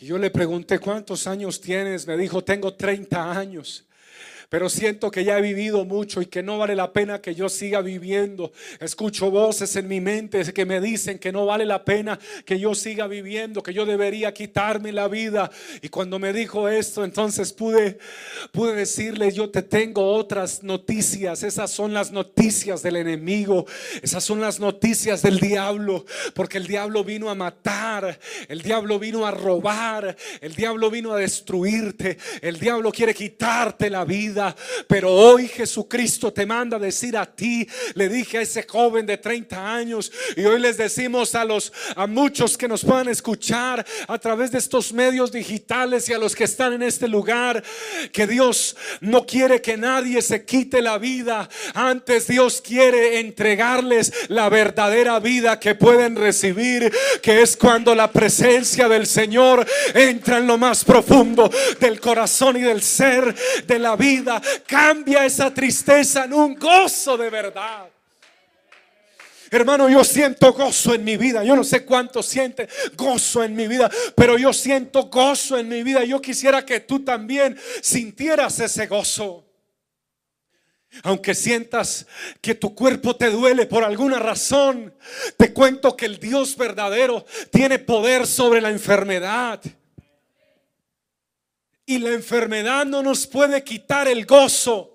Y 0.00 0.06
yo 0.06 0.18
le 0.18 0.30
pregunté, 0.30 0.78
¿cuántos 0.78 1.26
años 1.26 1.60
tienes? 1.60 2.06
Me 2.06 2.16
dijo, 2.16 2.44
tengo 2.44 2.74
30 2.74 3.32
años. 3.36 3.87
Pero 4.48 4.70
siento 4.70 5.10
que 5.10 5.24
ya 5.24 5.38
he 5.38 5.42
vivido 5.42 5.84
mucho 5.84 6.22
y 6.22 6.26
que 6.26 6.42
no 6.42 6.58
vale 6.58 6.74
la 6.74 6.92
pena 6.94 7.20
que 7.20 7.34
yo 7.34 7.50
siga 7.50 7.82
viviendo. 7.82 8.50
Escucho 8.80 9.30
voces 9.30 9.76
en 9.76 9.88
mi 9.88 10.00
mente 10.00 10.52
que 10.54 10.64
me 10.64 10.80
dicen 10.80 11.18
que 11.18 11.32
no 11.32 11.44
vale 11.44 11.66
la 11.66 11.84
pena 11.84 12.18
que 12.46 12.58
yo 12.58 12.74
siga 12.74 13.06
viviendo, 13.06 13.62
que 13.62 13.74
yo 13.74 13.84
debería 13.84 14.32
quitarme 14.32 14.90
la 14.90 15.06
vida. 15.06 15.50
Y 15.82 15.90
cuando 15.90 16.18
me 16.18 16.32
dijo 16.32 16.66
esto, 16.68 17.04
entonces 17.04 17.52
pude, 17.52 17.98
pude 18.50 18.74
decirle, 18.74 19.30
yo 19.32 19.50
te 19.50 19.60
tengo 19.60 20.14
otras 20.14 20.62
noticias. 20.62 21.42
Esas 21.42 21.70
son 21.70 21.92
las 21.92 22.10
noticias 22.10 22.82
del 22.82 22.96
enemigo. 22.96 23.66
Esas 24.02 24.24
son 24.24 24.40
las 24.40 24.60
noticias 24.60 25.20
del 25.20 25.40
diablo. 25.40 26.06
Porque 26.34 26.56
el 26.56 26.66
diablo 26.66 27.04
vino 27.04 27.28
a 27.28 27.34
matar. 27.34 28.18
El 28.48 28.62
diablo 28.62 28.98
vino 28.98 29.26
a 29.26 29.30
robar. 29.30 30.16
El 30.40 30.54
diablo 30.54 30.90
vino 30.90 31.12
a 31.12 31.18
destruirte. 31.18 32.16
El 32.40 32.58
diablo 32.58 32.90
quiere 32.92 33.12
quitarte 33.12 33.90
la 33.90 34.06
vida. 34.06 34.37
Pero 34.86 35.12
hoy 35.12 35.48
Jesucristo 35.48 36.32
te 36.32 36.46
manda 36.46 36.76
a 36.76 36.80
decir 36.80 37.16
a 37.16 37.26
ti, 37.26 37.66
le 37.94 38.08
dije 38.08 38.38
a 38.38 38.42
ese 38.42 38.64
joven 38.64 39.06
de 39.06 39.18
30 39.18 39.74
años 39.74 40.12
y 40.36 40.44
hoy 40.44 40.60
les 40.60 40.76
decimos 40.76 41.34
a 41.34 41.44
los 41.44 41.72
a 41.96 42.06
muchos 42.06 42.56
que 42.56 42.68
nos 42.68 42.84
puedan 42.84 43.08
escuchar 43.08 43.84
a 44.06 44.18
través 44.18 44.52
de 44.52 44.58
estos 44.58 44.92
medios 44.92 45.32
digitales 45.32 46.08
y 46.08 46.12
a 46.12 46.18
los 46.18 46.34
que 46.34 46.44
están 46.44 46.72
en 46.72 46.82
este 46.82 47.08
lugar 47.08 47.62
que 48.12 48.26
Dios 48.26 48.76
no 49.00 49.26
quiere 49.26 49.60
que 49.60 49.76
nadie 49.76 50.22
se 50.22 50.44
quite 50.44 50.82
la 50.82 50.98
vida, 50.98 51.48
antes 51.74 52.26
Dios 52.26 52.60
quiere 52.60 53.20
entregarles 53.20 54.12
la 54.28 54.48
verdadera 54.48 55.18
vida 55.20 55.58
que 55.58 55.74
pueden 55.74 56.16
recibir, 56.16 56.92
que 57.22 57.42
es 57.42 57.56
cuando 57.56 57.94
la 57.94 58.10
presencia 58.10 58.88
del 58.88 59.06
Señor 59.06 59.66
entra 59.94 60.38
en 60.38 60.46
lo 60.46 60.58
más 60.58 60.84
profundo 60.84 61.50
del 61.80 62.00
corazón 62.00 62.56
y 62.56 62.60
del 62.60 62.82
ser 62.82 63.34
de 63.66 63.78
la 63.78 63.96
vida, 63.96 64.27
cambia 64.66 65.24
esa 65.24 65.52
tristeza 65.52 66.24
en 66.24 66.32
un 66.32 66.54
gozo 66.54 67.16
de 67.16 67.30
verdad. 67.30 67.88
Hermano, 69.50 69.88
yo 69.88 70.04
siento 70.04 70.52
gozo 70.52 70.94
en 70.94 71.04
mi 71.04 71.16
vida. 71.16 71.42
Yo 71.42 71.56
no 71.56 71.64
sé 71.64 71.84
cuánto 71.84 72.22
siente 72.22 72.68
gozo 72.96 73.42
en 73.42 73.56
mi 73.56 73.66
vida, 73.66 73.90
pero 74.14 74.36
yo 74.36 74.52
siento 74.52 75.04
gozo 75.04 75.58
en 75.58 75.68
mi 75.68 75.82
vida. 75.82 76.04
Yo 76.04 76.20
quisiera 76.20 76.64
que 76.64 76.80
tú 76.80 77.00
también 77.00 77.58
sintieras 77.80 78.60
ese 78.60 78.86
gozo. 78.86 79.44
Aunque 81.02 81.34
sientas 81.34 82.06
que 82.40 82.54
tu 82.54 82.74
cuerpo 82.74 83.14
te 83.14 83.30
duele 83.30 83.66
por 83.66 83.84
alguna 83.84 84.18
razón, 84.18 84.94
te 85.36 85.52
cuento 85.52 85.96
que 85.96 86.06
el 86.06 86.18
Dios 86.18 86.56
verdadero 86.56 87.24
tiene 87.50 87.78
poder 87.78 88.26
sobre 88.26 88.60
la 88.60 88.70
enfermedad. 88.70 89.60
Y 91.88 92.00
la 92.00 92.10
enfermedad 92.10 92.84
no 92.84 93.02
nos 93.02 93.26
puede 93.26 93.64
quitar 93.64 94.08
el 94.08 94.26
gozo. 94.26 94.94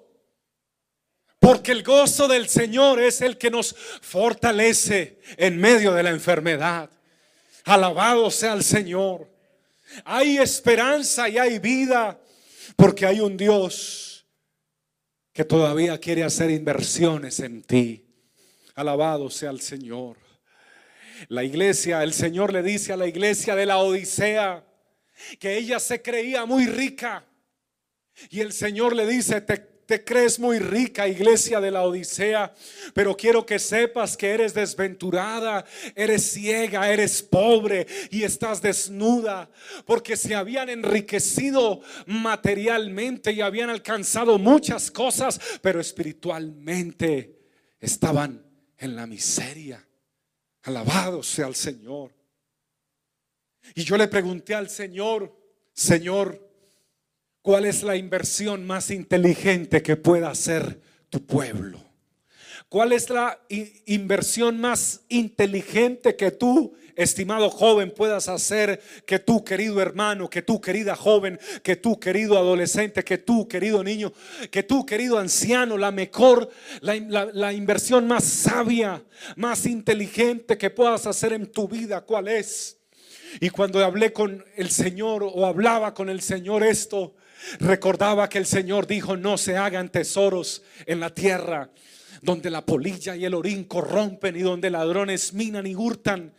Porque 1.40 1.72
el 1.72 1.82
gozo 1.82 2.28
del 2.28 2.48
Señor 2.48 3.02
es 3.02 3.22
el 3.22 3.40
que 3.40 3.50
nos 3.50 3.76
fortalece 4.04 5.20
en 5.38 5.58
medio 5.58 5.92
de 5.94 6.04
la 6.04 6.12
enfermedad. 6.12 6.92
Alabado 7.66 8.30
sea 8.30 8.54
el 8.54 8.64
Señor. 8.64 9.28
Hay 10.06 10.38
esperanza 10.38 11.28
y 11.28 11.40
hay 11.40 11.58
vida 11.58 12.22
porque 12.76 13.08
hay 13.08 13.22
un 13.22 13.38
Dios 13.38 14.28
que 15.34 15.44
todavía 15.44 15.98
quiere 15.98 16.24
hacer 16.24 16.52
inversiones 16.52 17.40
en 17.40 17.64
ti. 17.64 18.06
Alabado 18.76 19.32
sea 19.32 19.50
el 19.50 19.62
Señor. 19.62 20.18
La 21.28 21.44
iglesia, 21.44 22.04
el 22.04 22.14
Señor 22.14 22.54
le 22.54 22.62
dice 22.62 22.94
a 22.94 22.98
la 22.98 23.08
iglesia 23.08 23.56
de 23.56 23.66
la 23.66 23.80
Odisea 23.80 24.64
que 25.40 25.58
ella 25.58 25.80
se 25.80 26.02
creía 26.02 26.46
muy 26.46 26.66
rica. 26.66 27.26
Y 28.30 28.42
el 28.42 28.54
Señor 28.54 28.96
le 28.96 29.08
dice, 29.08 29.42
te 29.42 30.04
crees 30.04 30.40
muy 30.40 30.60
rica, 30.60 31.08
iglesia 31.08 31.60
de 31.60 31.72
la 31.72 31.84
Odisea, 31.84 32.54
pero 32.94 33.16
quiero 33.16 33.46
que 33.46 33.60
sepas 33.60 34.16
que 34.16 34.30
eres 34.30 34.54
desventurada, 34.54 35.66
eres 35.96 36.32
ciega, 36.32 36.90
eres 36.92 37.22
pobre 37.22 37.86
y 38.10 38.24
estás 38.24 38.62
desnuda, 38.62 39.50
porque 39.86 40.16
se 40.16 40.36
habían 40.36 40.70
enriquecido 40.70 41.82
materialmente 42.06 43.32
y 43.32 43.42
habían 43.42 43.70
alcanzado 43.70 44.40
muchas 44.40 44.90
cosas, 44.90 45.40
pero 45.62 45.80
espiritualmente 45.80 47.40
estaban 47.80 48.46
en 48.78 48.96
la 48.96 49.06
miseria. 49.06 49.86
Alabado 50.64 51.22
sea 51.24 51.48
el 51.48 51.56
Señor. 51.56 52.23
Y 53.76 53.84
yo 53.84 53.98
le 53.98 54.08
pregunté 54.08 54.56
al 54.56 54.70
Señor, 54.70 55.36
Señor, 55.74 56.54
¿Cuál 57.44 57.66
es 57.66 57.84
la 57.84 57.98
inversión 57.98 58.66
más 58.66 58.90
inteligente 58.90 59.84
que 59.84 59.98
pueda 59.98 60.30
hacer 60.30 60.80
tu 61.10 61.26
pueblo? 61.26 61.78
¿Cuál 62.70 62.94
es 62.94 63.10
la 63.10 63.38
inversión 63.86 64.62
más 64.62 65.02
inteligente 65.10 66.16
que 66.16 66.32
tú, 66.32 66.74
estimado 66.96 67.50
joven, 67.50 67.92
puedas 67.92 68.30
hacer? 68.30 68.82
Que 69.06 69.20
tú, 69.20 69.44
querido 69.44 69.82
hermano, 69.82 70.30
que 70.30 70.42
tú, 70.42 70.62
querida 70.62 70.96
joven, 70.96 71.38
que 71.64 71.76
tú, 71.76 72.00
querido 72.00 72.38
adolescente, 72.38 73.04
que 73.04 73.18
tú, 73.18 73.46
querido 73.46 73.84
niño, 73.84 74.14
que 74.50 74.64
tú, 74.64 74.86
querido 74.86 75.20
anciano, 75.20 75.78
la 75.78 75.92
mejor, 75.92 76.50
la, 76.80 76.96
la 77.34 77.52
inversión 77.52 78.08
más 78.08 78.24
sabia, 78.24 79.04
más 79.36 79.66
inteligente 79.66 80.58
que 80.58 80.70
puedas 80.70 81.06
hacer 81.08 81.34
en 81.34 81.52
tu 81.52 81.68
vida, 81.68 82.00
¿cuál 82.00 82.30
es? 82.30 82.78
Y 83.40 83.50
cuando 83.50 83.84
hablé 83.84 84.14
con 84.14 84.44
el 84.56 84.70
Señor 84.70 85.24
o 85.24 85.46
hablaba 85.46 85.94
con 85.94 86.10
el 86.10 86.22
Señor 86.22 86.64
esto, 86.64 87.16
Recordaba 87.60 88.30
que 88.30 88.38
el 88.38 88.46
Señor 88.46 88.88
dijo, 88.88 89.18
no 89.18 89.38
se 89.38 89.58
hagan 89.58 89.90
tesoros 89.90 90.64
en 90.86 91.00
la 91.00 91.10
tierra, 91.10 91.70
donde 92.22 92.50
la 92.50 92.66
polilla 92.66 93.16
y 93.16 93.26
el 93.26 93.34
orín 93.34 93.66
corrompen 93.66 94.36
y 94.36 94.42
donde 94.42 94.70
ladrones 94.70 95.34
minan 95.34 95.68
y 95.68 95.76
hurtan, 95.76 96.34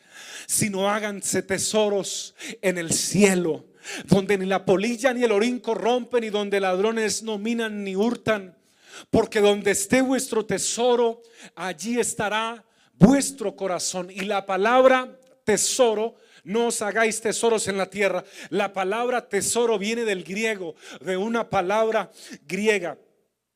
sino 0.46 0.88
háganse 0.88 1.42
tesoros 1.42 2.35
en 2.62 2.78
el 2.78 2.92
cielo, 2.92 3.66
donde 4.07 4.38
ni 4.38 4.46
la 4.46 4.64
polilla 4.64 5.12
ni 5.12 5.24
el 5.24 5.33
orín 5.33 5.59
corrompen 5.59 6.24
y 6.24 6.30
donde 6.30 6.61
ladrones 6.61 7.22
no 7.22 7.38
minan 7.38 7.85
ni 7.85 7.96
hurtan. 7.96 8.57
Porque 9.11 9.40
donde 9.40 9.72
esté 9.72 10.02
vuestro 10.02 10.46
tesoro, 10.46 11.20
allí 11.57 11.98
estará 11.98 12.64
vuestro 12.94 13.57
corazón. 13.57 14.09
Y 14.09 14.20
la 14.20 14.46
palabra 14.46 15.18
tesoro 15.44 16.14
no 16.44 16.68
os 16.68 16.83
hagáis 16.83 17.20
tesoros 17.20 17.68
en 17.68 17.76
la 17.76 17.90
tierra. 17.90 18.24
La 18.50 18.72
palabra 18.72 19.28
tesoro 19.28 19.78
viene 19.78 20.04
del 20.04 20.24
griego, 20.24 20.76
de 21.00 21.16
una 21.16 21.50
palabra 21.50 22.11
griega 22.46 22.98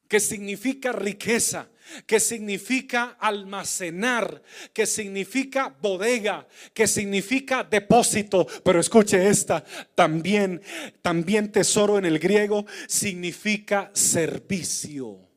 que 0.08 0.20
significa 0.20 0.90
riqueza, 0.90 1.68
que 2.06 2.18
significa 2.18 3.16
almacenar, 3.20 4.42
que 4.72 4.86
significa 4.86 5.74
bodega, 5.80 6.48
que 6.72 6.86
significa 6.86 7.62
depósito. 7.62 8.46
Pero 8.64 8.80
escuche 8.80 9.28
esta, 9.28 9.62
también, 9.94 10.62
también 11.02 11.52
tesoro 11.52 11.98
en 11.98 12.06
el 12.06 12.18
griego 12.18 12.64
significa 12.86 13.90
servicio. 13.92 15.27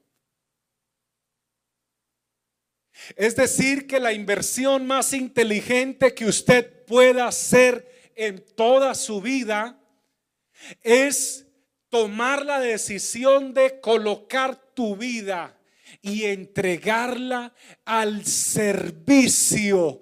Es 3.15 3.36
decir, 3.36 3.88
que 3.88 4.00
la 4.00 4.13
inversión 4.13 4.86
más 4.86 5.13
inteligente 5.13 6.13
que 6.13 6.26
usted 6.26 6.86
pueda 6.86 7.28
hacer 7.28 8.12
en 8.15 8.43
toda 8.56 8.95
su 8.95 9.21
vida 9.21 9.80
es 10.84 11.47
tomar 11.89 12.45
la 12.45 12.60
decisión 12.60 13.54
de 13.54 13.80
colocar 13.82 14.56
tu 14.74 14.95
vida 14.95 15.58
y 16.02 16.24
entregarla 16.26 17.54
al 17.86 18.26
servicio 18.26 20.00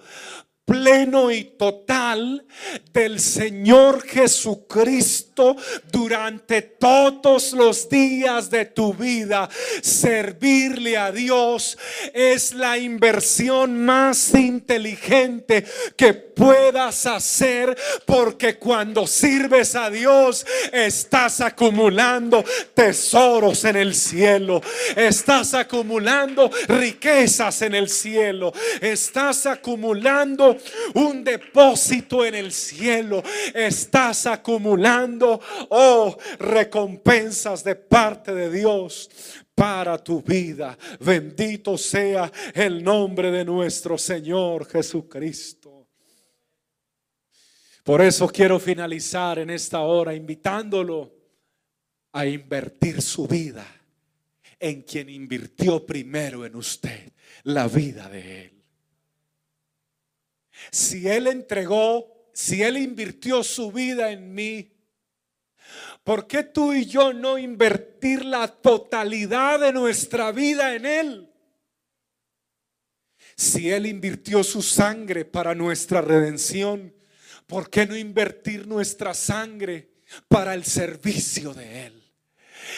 pleno 0.69 1.31
y 1.31 1.45
total 1.57 2.45
del 2.93 3.19
Señor 3.19 4.03
Jesucristo 4.03 5.55
durante 5.91 6.61
todos 6.61 7.53
los 7.53 7.89
días 7.89 8.51
de 8.51 8.65
tu 8.65 8.93
vida. 8.93 9.49
Servirle 9.81 10.95
a 10.95 11.11
Dios 11.11 11.75
es 12.13 12.53
la 12.53 12.77
inversión 12.77 13.83
más 13.83 14.35
inteligente 14.35 15.65
que 15.97 16.13
puedas 16.13 17.07
hacer 17.07 17.75
porque 18.05 18.59
cuando 18.59 19.07
sirves 19.07 19.75
a 19.75 19.89
Dios 19.89 20.45
estás 20.71 21.41
acumulando 21.41 22.45
tesoros 22.75 23.65
en 23.65 23.75
el 23.75 23.95
cielo, 23.95 24.61
estás 24.95 25.55
acumulando 25.55 26.51
riquezas 26.67 27.63
en 27.63 27.73
el 27.73 27.89
cielo, 27.89 28.53
estás 28.81 29.47
acumulando 29.47 30.58
un 30.95 31.23
depósito 31.23 32.25
en 32.25 32.35
el 32.35 32.51
cielo. 32.51 33.23
Estás 33.53 34.25
acumulando, 34.25 35.39
oh, 35.69 36.17
recompensas 36.39 37.63
de 37.63 37.75
parte 37.75 38.33
de 38.33 38.51
Dios 38.51 39.09
para 39.55 39.97
tu 39.97 40.21
vida. 40.21 40.77
Bendito 40.99 41.77
sea 41.77 42.31
el 42.53 42.83
nombre 42.83 43.31
de 43.31 43.43
nuestro 43.43 43.97
Señor 43.97 44.65
Jesucristo. 44.65 45.87
Por 47.83 48.01
eso 48.01 48.27
quiero 48.27 48.59
finalizar 48.59 49.39
en 49.39 49.49
esta 49.49 49.79
hora 49.79 50.13
invitándolo 50.13 51.11
a 52.11 52.25
invertir 52.25 53.01
su 53.01 53.27
vida 53.27 53.65
en 54.59 54.81
quien 54.83 55.09
invirtió 55.09 55.85
primero 55.85 56.45
en 56.45 56.55
usted 56.55 57.11
la 57.43 57.67
vida 57.67 58.09
de 58.09 58.45
Él. 58.45 58.58
Si 60.71 61.07
Él 61.07 61.27
entregó, 61.27 62.29
si 62.33 62.61
Él 62.63 62.77
invirtió 62.77 63.43
su 63.43 63.71
vida 63.71 64.11
en 64.11 64.33
mí, 64.33 64.71
¿por 66.03 66.27
qué 66.27 66.43
tú 66.43 66.73
y 66.73 66.85
yo 66.85 67.13
no 67.13 67.37
invertir 67.37 68.25
la 68.25 68.47
totalidad 68.47 69.59
de 69.59 69.73
nuestra 69.73 70.31
vida 70.31 70.75
en 70.75 70.85
Él? 70.85 71.33
Si 73.35 73.71
Él 73.71 73.85
invirtió 73.85 74.43
su 74.43 74.61
sangre 74.61 75.25
para 75.25 75.55
nuestra 75.55 76.01
redención, 76.01 76.93
¿por 77.47 77.69
qué 77.69 77.85
no 77.85 77.95
invertir 77.95 78.67
nuestra 78.67 79.13
sangre 79.13 79.93
para 80.27 80.53
el 80.53 80.65
servicio 80.65 81.53
de 81.53 81.85
Él? 81.87 82.13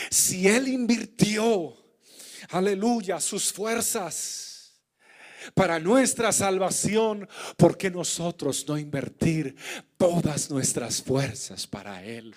Si 0.09 0.47
Él 0.47 0.67
invirtió, 0.67 1.75
aleluya, 2.49 3.19
sus 3.19 3.51
fuerzas 3.51 4.50
para 5.53 5.79
nuestra 5.79 6.31
salvación, 6.31 7.27
¿por 7.57 7.77
qué 7.77 7.89
nosotros 7.89 8.65
no 8.67 8.77
invertir 8.77 9.55
todas 9.97 10.49
nuestras 10.49 11.01
fuerzas 11.01 11.67
para 11.67 12.03
Él? 12.03 12.35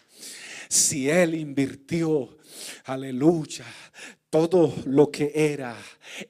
Si 0.68 1.08
Él 1.10 1.34
invirtió, 1.34 2.36
aleluya, 2.84 3.64
todo 4.34 4.74
lo 4.86 5.12
que 5.12 5.30
era 5.32 5.76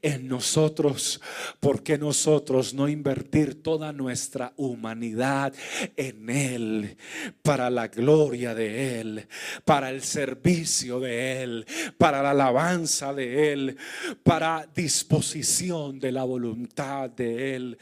en 0.03 0.29
nosotros, 0.29 1.23
porque 1.59 1.97
nosotros 1.97 2.75
no 2.75 2.87
invertir 2.87 3.63
toda 3.63 3.95
nuestra 3.95 4.53
humanidad 4.59 5.55
en 5.97 6.29
Él, 6.29 6.99
para 7.41 7.71
la 7.71 7.89
gloria 7.89 8.55
de 8.55 9.01
Él, 9.01 9.27
para 9.65 9.89
el 9.89 10.03
servicio 10.03 11.01
de 11.01 11.43
Él, 11.43 11.67
para 11.97 12.23
la 12.23 12.33
alabanza 12.33 13.15
de 13.15 13.55
Él, 13.55 13.77
para 14.23 14.69
disposición 14.75 15.99
de 15.99 16.13
la 16.13 16.25
voluntad 16.25 17.09
de 17.09 17.57
Él. 17.57 17.79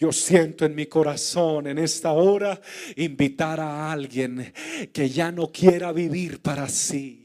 Yo 0.00 0.10
siento 0.10 0.64
en 0.64 0.74
mi 0.74 0.86
corazón 0.86 1.68
en 1.68 1.78
esta 1.78 2.10
hora 2.10 2.60
invitar 2.96 3.60
a 3.60 3.92
alguien 3.92 4.52
que 4.92 5.08
ya 5.08 5.30
no 5.30 5.52
quiera 5.52 5.92
vivir 5.92 6.42
para 6.42 6.68
sí 6.68 7.19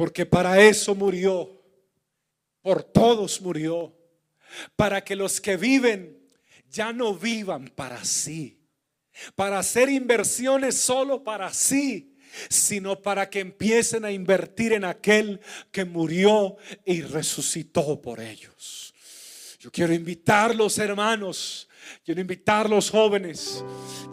porque 0.00 0.24
para 0.24 0.58
eso 0.58 0.94
murió, 0.94 1.62
por 2.62 2.82
todos 2.82 3.38
murió, 3.42 3.94
para 4.74 5.04
que 5.04 5.14
los 5.14 5.42
que 5.42 5.58
viven 5.58 6.26
ya 6.70 6.90
no 6.90 7.14
vivan 7.14 7.68
para 7.68 8.02
sí, 8.02 8.58
para 9.34 9.58
hacer 9.58 9.90
inversiones 9.90 10.76
solo 10.76 11.22
para 11.22 11.52
sí, 11.52 12.16
sino 12.48 13.02
para 13.02 13.28
que 13.28 13.40
empiecen 13.40 14.06
a 14.06 14.10
invertir 14.10 14.72
en 14.72 14.86
aquel 14.86 15.38
que 15.70 15.84
murió 15.84 16.56
y 16.86 17.02
resucitó 17.02 18.00
por 18.00 18.20
ellos. 18.20 18.94
Yo 19.58 19.70
quiero 19.70 19.92
invitar 19.92 20.56
los 20.56 20.78
hermanos, 20.78 21.68
quiero 22.06 22.22
invitar 22.22 22.70
los 22.70 22.88
jóvenes, 22.88 23.62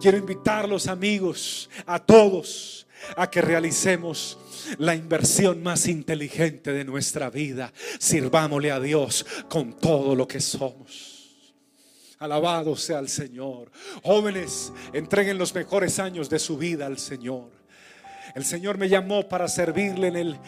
quiero 0.01 0.17
invitar 0.17 0.67
los 0.67 0.87
amigos, 0.87 1.69
a 1.85 1.97
todos, 1.97 2.86
a 3.15 3.29
que 3.29 3.41
realicemos 3.41 4.37
la 4.77 4.95
inversión 4.95 5.63
más 5.63 5.87
inteligente 5.87 6.71
de 6.73 6.85
nuestra 6.85 7.29
vida. 7.29 7.71
Sirvámosle 7.99 8.71
a 8.71 8.79
Dios 8.79 9.25
con 9.49 9.79
todo 9.79 10.15
lo 10.15 10.27
que 10.27 10.39
somos. 10.39 11.17
Alabado 12.19 12.75
sea 12.75 12.99
el 12.99 13.09
Señor. 13.09 13.71
Jóvenes, 14.03 14.71
entreguen 14.91 15.37
los 15.37 15.53
mejores 15.53 15.99
años 15.99 16.29
de 16.29 16.39
su 16.39 16.57
vida 16.57 16.85
al 16.87 16.97
Señor. 16.97 17.56
El 18.35 18.45
Señor 18.45 18.77
me 18.77 18.89
llamó 18.89 19.27
para 19.27 19.47
servirle 19.47 20.07
en 20.07 20.15
el, 20.15 20.39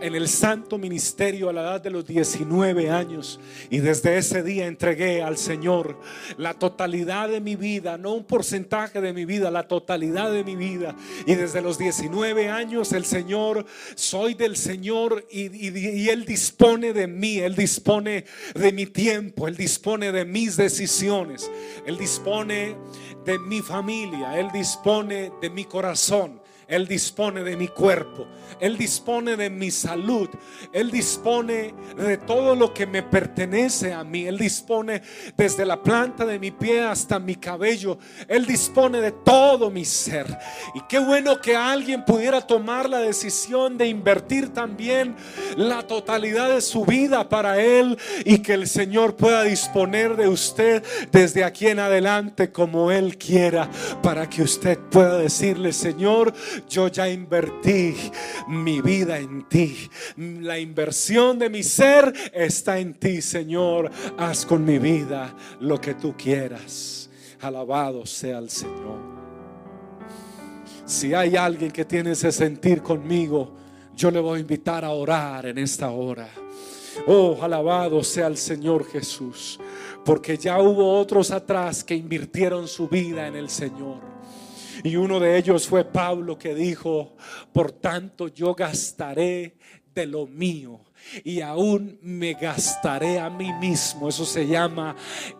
en 0.00 0.14
el 0.14 0.28
santo 0.28 0.78
ministerio 0.78 1.48
a 1.48 1.52
la 1.52 1.62
edad 1.62 1.80
de 1.80 1.90
los 1.90 2.06
19 2.06 2.90
años. 2.90 3.40
Y 3.70 3.78
desde 3.78 4.16
ese 4.16 4.42
día 4.42 4.66
entregué 4.66 5.22
al 5.22 5.36
Señor 5.38 5.98
la 6.36 6.54
totalidad 6.54 7.28
de 7.28 7.40
mi 7.40 7.56
vida, 7.56 7.98
no 7.98 8.14
un 8.14 8.24
porcentaje 8.24 9.00
de 9.00 9.12
mi 9.12 9.24
vida, 9.24 9.50
la 9.50 9.68
totalidad 9.68 10.32
de 10.32 10.44
mi 10.44 10.56
vida. 10.56 10.94
Y 11.26 11.34
desde 11.34 11.62
los 11.62 11.78
19 11.78 12.48
años 12.48 12.92
el 12.92 13.04
Señor, 13.04 13.66
soy 13.94 14.34
del 14.34 14.56
Señor 14.56 15.26
y, 15.30 15.68
y 15.68 16.08
Él 16.08 16.24
dispone 16.24 16.92
de 16.92 17.06
mí, 17.06 17.38
Él 17.38 17.54
dispone 17.56 18.24
de 18.54 18.72
mi 18.72 18.86
tiempo, 18.86 19.48
Él 19.48 19.56
dispone 19.56 20.12
de 20.12 20.24
mis 20.24 20.56
decisiones, 20.56 21.50
Él 21.86 21.96
dispone 21.98 22.76
de 23.24 23.38
mi 23.38 23.60
familia, 23.60 24.38
Él 24.38 24.48
dispone 24.52 25.32
de 25.40 25.50
mi 25.50 25.64
corazón. 25.64 26.43
Él 26.68 26.86
dispone 26.86 27.42
de 27.42 27.56
mi 27.56 27.68
cuerpo. 27.68 28.26
Él 28.60 28.76
dispone 28.76 29.36
de 29.36 29.50
mi 29.50 29.70
salud. 29.70 30.28
Él 30.72 30.90
dispone 30.90 31.74
de 31.96 32.18
todo 32.18 32.54
lo 32.54 32.72
que 32.72 32.86
me 32.86 33.02
pertenece 33.02 33.92
a 33.92 34.04
mí. 34.04 34.26
Él 34.26 34.38
dispone 34.38 35.02
desde 35.36 35.64
la 35.64 35.82
planta 35.82 36.24
de 36.24 36.38
mi 36.38 36.50
pie 36.50 36.82
hasta 36.82 37.18
mi 37.18 37.36
cabello. 37.36 37.98
Él 38.28 38.46
dispone 38.46 39.00
de 39.00 39.12
todo 39.12 39.70
mi 39.70 39.84
ser. 39.84 40.26
Y 40.74 40.80
qué 40.88 40.98
bueno 40.98 41.40
que 41.40 41.56
alguien 41.56 42.04
pudiera 42.04 42.40
tomar 42.40 42.88
la 42.88 42.98
decisión 42.98 43.76
de 43.76 43.86
invertir 43.86 44.52
también 44.52 45.14
la 45.56 45.86
totalidad 45.86 46.48
de 46.54 46.60
su 46.60 46.84
vida 46.84 47.28
para 47.28 47.60
Él 47.60 47.98
y 48.24 48.38
que 48.38 48.54
el 48.54 48.66
Señor 48.66 49.16
pueda 49.16 49.42
disponer 49.42 50.16
de 50.16 50.28
usted 50.28 50.82
desde 51.12 51.44
aquí 51.44 51.68
en 51.68 51.78
adelante 51.78 52.52
como 52.52 52.90
Él 52.90 53.16
quiera 53.18 53.68
para 54.02 54.28
que 54.28 54.42
usted 54.42 54.78
pueda 54.90 55.18
decirle, 55.18 55.72
Señor, 55.72 56.32
yo 56.68 56.88
ya 56.88 57.08
invertí 57.08 57.94
mi 58.48 58.80
vida 58.80 59.18
en 59.18 59.48
ti. 59.48 59.88
La 60.16 60.58
inversión 60.58 61.38
de 61.38 61.50
mi 61.50 61.62
ser 61.62 62.12
está 62.32 62.78
en 62.78 62.94
ti, 62.94 63.20
Señor. 63.22 63.90
Haz 64.18 64.44
con 64.46 64.64
mi 64.64 64.78
vida 64.78 65.34
lo 65.60 65.80
que 65.80 65.94
tú 65.94 66.14
quieras. 66.16 67.10
Alabado 67.40 68.06
sea 68.06 68.38
el 68.38 68.50
Señor. 68.50 69.14
Si 70.86 71.14
hay 71.14 71.36
alguien 71.36 71.70
que 71.70 71.84
tiene 71.84 72.12
ese 72.12 72.30
sentir 72.30 72.82
conmigo, 72.82 73.52
yo 73.96 74.10
le 74.10 74.20
voy 74.20 74.38
a 74.38 74.40
invitar 74.40 74.84
a 74.84 74.90
orar 74.90 75.46
en 75.46 75.58
esta 75.58 75.90
hora. 75.90 76.28
Oh, 77.06 77.38
alabado 77.42 78.02
sea 78.04 78.26
el 78.26 78.36
Señor 78.36 78.86
Jesús, 78.86 79.58
porque 80.04 80.36
ya 80.36 80.60
hubo 80.60 80.98
otros 80.98 81.30
atrás 81.30 81.82
que 81.82 81.94
invirtieron 81.94 82.68
su 82.68 82.88
vida 82.88 83.26
en 83.26 83.36
el 83.36 83.48
Señor. 83.48 84.13
Y 84.84 84.96
uno 84.96 85.18
de 85.18 85.38
ellos 85.38 85.66
fue 85.66 85.82
Pablo 85.82 86.38
que 86.38 86.54
dijo, 86.54 87.16
por 87.54 87.72
tanto 87.72 88.28
yo 88.28 88.54
gastaré 88.54 89.56
de 89.94 90.06
lo 90.06 90.26
mío 90.26 90.78
y 91.22 91.40
aún 91.40 91.98
me 92.02 92.34
gastaré 92.34 93.20
a 93.20 93.30
mí 93.30 93.52
mismo. 93.54 94.08
Eso 94.08 94.24
se 94.24 94.46
llama 94.46 94.96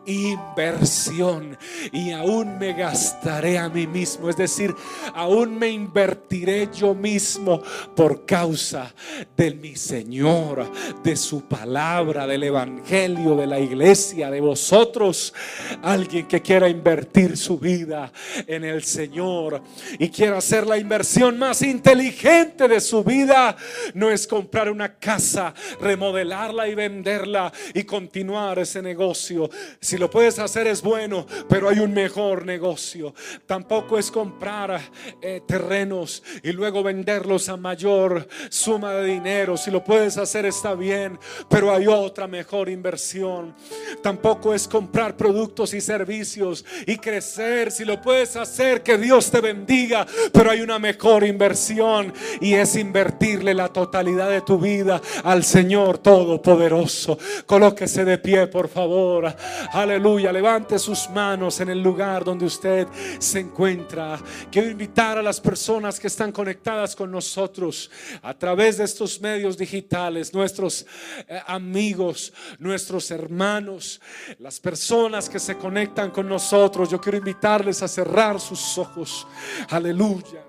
inversión. 0.07 1.57
Y 1.93 2.11
aún 2.11 2.59
me 2.59 2.73
gastaré 2.73 3.59
a 3.59 3.69
mí 3.69 3.87
mismo. 3.87 4.29
Es 4.29 4.37
decir, 4.37 4.75
aún 5.15 5.59
me 5.59 5.69
invertiré 5.69 6.69
yo 6.73 6.95
mismo 6.95 7.63
por 7.97 8.25
causa 8.27 8.95
de 9.37 9.55
mi 9.55 9.77
Señor, 9.77 10.71
de 11.03 11.17
su 11.17 11.43
palabra, 11.43 12.27
del 12.27 12.45
Evangelio, 12.45 13.37
de 13.37 13.47
la 13.47 13.61
iglesia, 13.61 14.31
de 14.31 14.41
vosotros. 14.41 15.35
Alguien 15.83 16.27
que 16.27 16.43
quiera 16.43 16.69
invertir 16.69 17.37
su 17.37 17.59
vida 17.59 18.13
en 18.47 18.65
el 18.65 18.85
Señor 18.85 19.63
y 19.99 20.09
quiera 20.09 20.39
hacer 20.39 20.67
la 20.67 20.79
inversión 20.79 21.39
más 21.39 21.63
inteligente 21.63 22.69
de 22.69 22.81
su 22.81 23.03
vida, 23.03 23.57
no 23.95 24.11
es 24.11 24.27
comprar 24.27 24.71
una 24.71 24.95
casa 24.95 25.54
remodelarla 25.81 26.69
y 26.69 26.75
venderla 26.75 27.53
y 27.73 27.85
continuar 27.85 28.59
ese 28.59 28.83
negocio. 28.83 29.51
Si 29.81 29.97
lo 29.99 30.11
puedes 30.11 30.39
hacer 30.39 30.67
es 30.67 30.83
bueno, 30.83 31.27
pero 31.49 31.69
hay 31.69 31.79
un 31.79 31.93
mejor 31.93 32.45
negocio. 32.45 33.15
Tampoco 33.47 33.99
es 33.99 34.11
comprar 34.11 34.81
eh, 35.21 35.43
terrenos 35.47 36.23
y 36.43 36.53
luego 36.53 36.83
venderlos 36.83 37.49
a 37.49 37.57
mayor 37.57 38.29
suma 38.49 38.95
de 38.95 39.07
dinero. 39.07 39.57
Si 39.57 39.71
lo 39.71 39.83
puedes 39.83 40.17
hacer 40.19 40.47
está 40.47 40.75
bien, 40.75 41.19
pero 41.49 41.75
hay 41.75 41.87
otra 41.87 42.27
mejor 42.27 42.69
inversión. 42.69 43.55
Tampoco 44.03 44.55
es 44.55 44.69
comprar 44.69 45.17
productos 45.17 45.75
y 45.75 45.81
servicios 45.81 46.65
y 46.87 46.97
crecer. 46.97 47.71
Si 47.71 47.85
lo 47.85 48.01
puedes 48.01 48.37
hacer, 48.37 48.83
que 48.83 48.99
Dios 48.99 49.31
te 49.31 49.41
bendiga, 49.41 50.07
pero 50.33 50.51
hay 50.51 50.61
una 50.61 50.79
mejor 50.79 51.25
inversión 51.25 52.13
y 52.41 52.55
es 52.55 52.77
invertirle 52.77 53.55
la 53.55 53.69
totalidad 53.69 54.31
de 54.31 54.41
tu 54.41 54.59
vida 54.59 55.01
al 55.23 55.44
Señor 55.45 55.99
Todopoderoso. 55.99 57.19
Colóquese 57.47 58.05
de 58.05 58.19
pie, 58.19 58.47
por 58.47 58.69
favor. 58.69 59.35
Aleluya. 59.73 60.33
Levante 60.33 60.79
sus 60.79 61.09
manos 61.11 61.61
en 61.61 61.71
el 61.71 61.83
lugar 61.83 62.25
donde 62.25 62.47
usted 62.47 62.87
se 63.19 63.41
encuentra. 63.41 64.19
Quiero 64.51 64.71
invitar 64.71 65.19
a 65.19 65.23
las 65.23 65.41
personas 65.41 66.01
que 66.01 66.07
están 66.07 66.33
conectadas 66.33 66.97
con 66.97 67.11
nosotros 67.11 67.91
a 68.23 68.35
través 68.35 68.79
de 68.79 68.85
estos 68.85 69.21
medios 69.21 69.57
digitales, 69.57 70.33
nuestros 70.35 70.87
eh, 71.29 71.41
amigos, 71.47 72.33
nuestros 72.59 73.11
hermanos, 73.11 74.01
las 74.39 74.59
personas 74.59 75.29
que 75.29 75.39
se 75.39 75.57
conectan 75.57 76.11
con 76.11 76.29
nosotros. 76.29 76.91
Yo 76.91 77.01
quiero 77.01 77.19
invitarles 77.19 77.83
a 77.83 77.89
cerrar 77.89 78.41
sus 78.41 78.79
ojos. 78.79 79.27
Aleluya. 79.69 80.45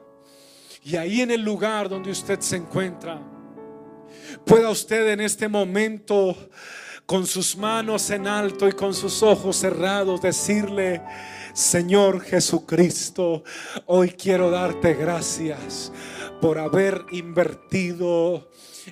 Y 0.84 0.96
ahí 0.96 1.22
en 1.22 1.32
el 1.32 1.42
lugar 1.42 1.90
donde 1.90 2.12
usted 2.12 2.40
se 2.42 2.58
encuentra, 2.58 3.20
Pueda 4.46 4.70
usted 4.70 5.10
en 5.10 5.22
este 5.22 5.48
momento 5.48 6.38
con 7.08 7.26
sus 7.26 7.58
manos 7.58 8.12
en 8.12 8.28
alto 8.28 8.68
y 8.68 8.74
con 8.74 8.94
sus 8.94 9.24
ojos 9.24 9.56
cerrados 9.56 10.22
decirle, 10.22 11.02
Señor 11.54 12.22
Jesucristo, 12.22 13.44
hoy 13.88 14.12
quiero 14.12 14.52
darte 14.52 14.94
gracias 14.94 15.92
por 16.42 16.60
haber 16.60 17.06
invertido 17.12 18.52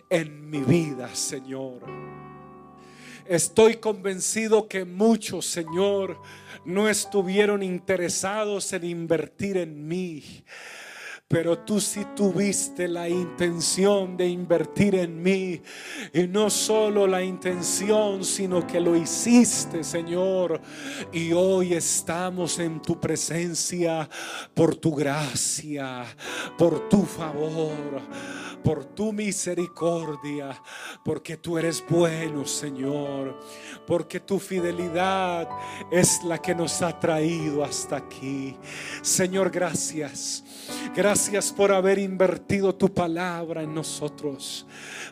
en 0.09 0.49
mi 0.49 0.61
vida, 0.61 1.13
Señor. 1.13 1.81
Estoy 3.27 3.75
convencido 3.75 4.67
que 4.67 4.85
muchos, 4.85 5.45
Señor, 5.45 6.19
no 6.65 6.89
estuvieron 6.89 7.61
interesados 7.61 8.73
en 8.73 8.85
invertir 8.85 9.57
en 9.57 9.87
mí 9.87 10.43
pero 11.33 11.57
tú 11.57 11.81
sí 11.81 12.05
tuviste 12.15 12.87
la 12.87 13.09
intención 13.09 14.15
de 14.15 14.27
invertir 14.27 14.93
en 14.93 15.23
mí. 15.23 15.59
Y 16.13 16.27
no 16.27 16.51
solo 16.51 17.07
la 17.07 17.23
intención, 17.23 18.23
sino 18.23 18.67
que 18.67 18.79
lo 18.79 18.95
hiciste, 18.95 19.83
Señor. 19.83 20.61
Y 21.11 21.33
hoy 21.33 21.73
estamos 21.73 22.59
en 22.59 22.79
tu 22.83 22.99
presencia 22.99 24.07
por 24.53 24.75
tu 24.75 24.93
gracia, 24.93 26.05
por 26.55 26.87
tu 26.87 27.01
favor 27.01 27.99
por 28.63 28.85
tu 28.85 29.11
misericordia, 29.11 30.57
porque 31.03 31.35
tú 31.35 31.57
eres 31.57 31.83
bueno, 31.89 32.45
Señor, 32.45 33.37
porque 33.85 34.21
tu 34.21 34.39
fidelidad 34.39 35.49
es 35.91 36.23
la 36.23 36.37
que 36.37 36.55
nos 36.55 36.81
ha 36.81 36.97
traído 36.97 37.61
hasta 37.61 37.97
aquí. 37.97 38.55
Señor, 39.01 39.51
gracias. 39.51 40.45
Gracias 40.95 41.22
por 41.55 41.71
haber 41.71 41.99
invertido 41.99 42.75
tu 42.75 42.93
palabra 42.93 43.63
en 43.63 43.73
nosotros, 43.73 44.65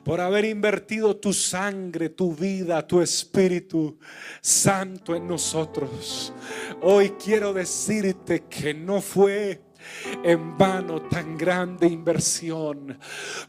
por 0.04 0.20
haber 0.20 0.46
invertido 0.46 1.16
tu 1.16 1.32
sangre, 1.32 2.10
tu 2.10 2.36
vida, 2.36 2.86
tu 2.86 3.02
espíritu 3.02 3.98
santo 4.42 5.16
en 5.16 5.28
nosotros. 5.28 6.34
Hoy 6.82 7.12
quiero 7.12 7.54
decirte 7.54 8.44
que 8.50 8.74
no 8.74 9.02
fue 9.02 9.62
en 10.24 10.58
vano 10.58 11.02
tan 11.04 11.38
grande 11.38 11.88
inversión, 11.88 12.98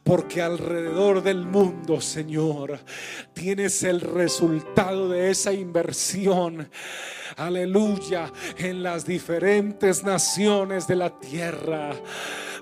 porque 0.03 0.41
alrededor 0.41 1.23
del 1.23 1.45
mundo, 1.45 2.01
Señor, 2.01 2.79
tienes 3.33 3.83
el 3.83 4.01
resultado 4.01 5.09
de 5.09 5.31
esa 5.31 5.53
inversión. 5.53 6.71
Aleluya, 7.37 8.33
en 8.59 8.83
las 8.83 9.07
diferentes 9.07 10.05
naciones 10.05 10.87
de 10.87 10.97
la 10.97 11.19
tierra 11.19 11.95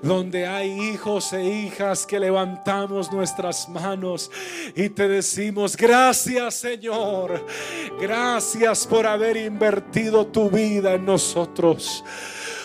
donde 0.03 0.47
hay 0.47 0.71
hijos 0.93 1.33
e 1.33 1.45
hijas 1.45 2.07
que 2.07 2.19
levantamos 2.19 3.13
nuestras 3.13 3.69
manos 3.69 4.31
y 4.75 4.89
te 4.89 5.09
decimos, 5.09 5.77
gracias 5.77 6.55
Señor, 6.55 7.45
gracias 8.01 8.87
por 8.87 9.07
haber 9.07 9.37
invertido 9.37 10.27
tu 10.27 10.51
vida 10.51 10.95
en 10.95 11.05
nosotros. 11.05 12.03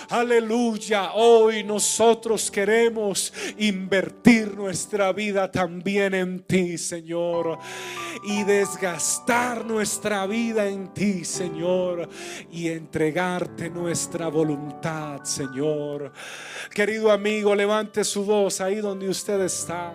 Aleluya. 0.09 1.13
Hoy 1.13 1.63
nosotros 1.63 2.51
queremos 2.51 3.33
invertir 3.57 4.55
nuestra 4.55 5.11
vida 5.11 5.51
también 5.51 6.13
en 6.13 6.39
ti, 6.41 6.77
Señor. 6.77 7.57
Y 8.23 8.43
desgastar 8.43 9.65
nuestra 9.65 10.27
vida 10.27 10.67
en 10.67 10.93
ti, 10.93 11.25
Señor. 11.25 12.07
Y 12.51 12.67
entregarte 12.67 13.69
nuestra 13.69 14.27
voluntad, 14.27 15.23
Señor. 15.23 16.11
Querido 16.71 17.11
amigo, 17.11 17.55
levante 17.55 18.03
su 18.03 18.25
voz 18.25 18.61
ahí 18.61 18.75
donde 18.75 19.09
usted 19.09 19.41
está. 19.41 19.93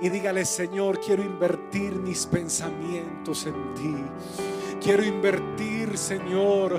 Y 0.00 0.10
dígale, 0.10 0.44
Señor, 0.44 1.00
quiero 1.00 1.24
invertir 1.24 1.92
mis 1.92 2.24
pensamientos 2.26 3.46
en 3.46 3.74
ti. 3.74 3.94
Quiero 4.80 5.04
invertir, 5.04 5.98
Señor 5.98 6.78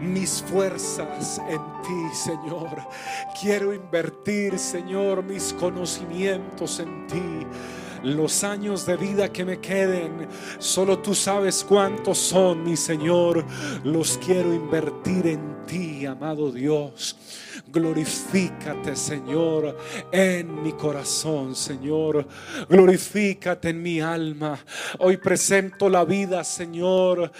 mis 0.00 0.42
fuerzas 0.42 1.40
en 1.48 1.60
ti, 1.82 2.14
Señor. 2.14 2.68
Quiero 3.40 3.72
invertir, 3.74 4.58
Señor, 4.58 5.22
mis 5.22 5.52
conocimientos 5.52 6.80
en 6.80 7.06
ti. 7.06 7.46
Los 8.02 8.44
años 8.44 8.86
de 8.86 8.96
vida 8.96 9.30
que 9.30 9.44
me 9.44 9.60
queden, 9.60 10.26
solo 10.58 10.98
tú 11.00 11.14
sabes 11.14 11.62
cuántos 11.62 12.18
son, 12.18 12.64
mi 12.64 12.76
Señor. 12.76 13.44
Los 13.84 14.18
quiero 14.18 14.54
invertir 14.54 15.26
en 15.26 15.66
ti, 15.66 16.06
amado 16.06 16.50
Dios. 16.50 17.16
Glorifícate, 17.72 18.96
Señor, 18.96 19.76
en 20.10 20.60
mi 20.60 20.72
corazón, 20.72 21.54
Señor. 21.54 22.26
Glorifícate 22.68 23.68
en 23.68 23.80
mi 23.80 24.00
alma. 24.00 24.58
Hoy 24.98 25.18
presento 25.18 25.88
la 25.88 26.04
vida, 26.04 26.42
Señor, 26.42 27.30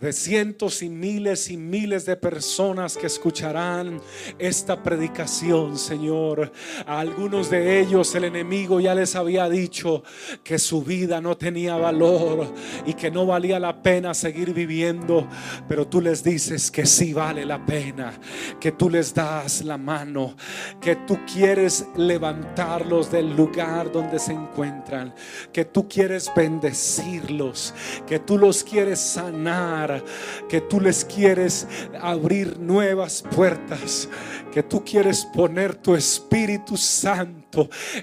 de 0.00 0.12
cientos 0.14 0.82
y 0.82 0.88
miles 0.88 1.50
y 1.50 1.58
miles 1.58 2.06
de 2.06 2.16
personas 2.16 2.96
que 2.96 3.08
escucharán 3.08 4.00
esta 4.38 4.82
predicación, 4.82 5.76
Señor. 5.76 6.50
A 6.86 7.00
algunos 7.00 7.50
de 7.50 7.80
ellos 7.80 8.14
el 8.14 8.24
enemigo 8.24 8.80
ya 8.80 8.94
les 8.94 9.14
había 9.14 9.50
dicho 9.50 10.02
que 10.42 10.58
su 10.58 10.82
vida 10.82 11.20
no 11.20 11.36
tenía 11.36 11.76
valor 11.76 12.54
y 12.86 12.94
que 12.94 13.10
no 13.10 13.26
valía 13.26 13.60
la 13.60 13.82
pena 13.82 14.14
seguir 14.14 14.54
viviendo, 14.54 15.28
pero 15.68 15.86
tú 15.86 16.00
les 16.00 16.24
dices 16.24 16.70
que 16.70 16.86
sí 16.86 17.12
vale 17.12 17.44
la 17.44 17.64
pena, 17.66 18.18
que 18.58 18.72
tú 18.72 18.88
les 18.88 19.12
das 19.12 19.62
la 19.62 19.73
mano, 19.76 20.36
que 20.80 20.96
tú 20.96 21.18
quieres 21.32 21.86
levantarlos 21.96 23.10
del 23.10 23.34
lugar 23.36 23.90
donde 23.92 24.18
se 24.18 24.32
encuentran, 24.32 25.14
que 25.52 25.64
tú 25.64 25.88
quieres 25.88 26.30
bendecirlos, 26.34 27.74
que 28.06 28.18
tú 28.18 28.38
los 28.38 28.64
quieres 28.64 29.00
sanar, 29.00 30.02
que 30.48 30.60
tú 30.60 30.80
les 30.80 31.04
quieres 31.04 31.66
abrir 32.00 32.58
nuevas 32.58 33.22
puertas, 33.34 34.08
que 34.52 34.62
tú 34.62 34.84
quieres 34.84 35.24
poner 35.24 35.74
tu 35.74 35.94
Espíritu 35.94 36.76
Santo 36.76 37.43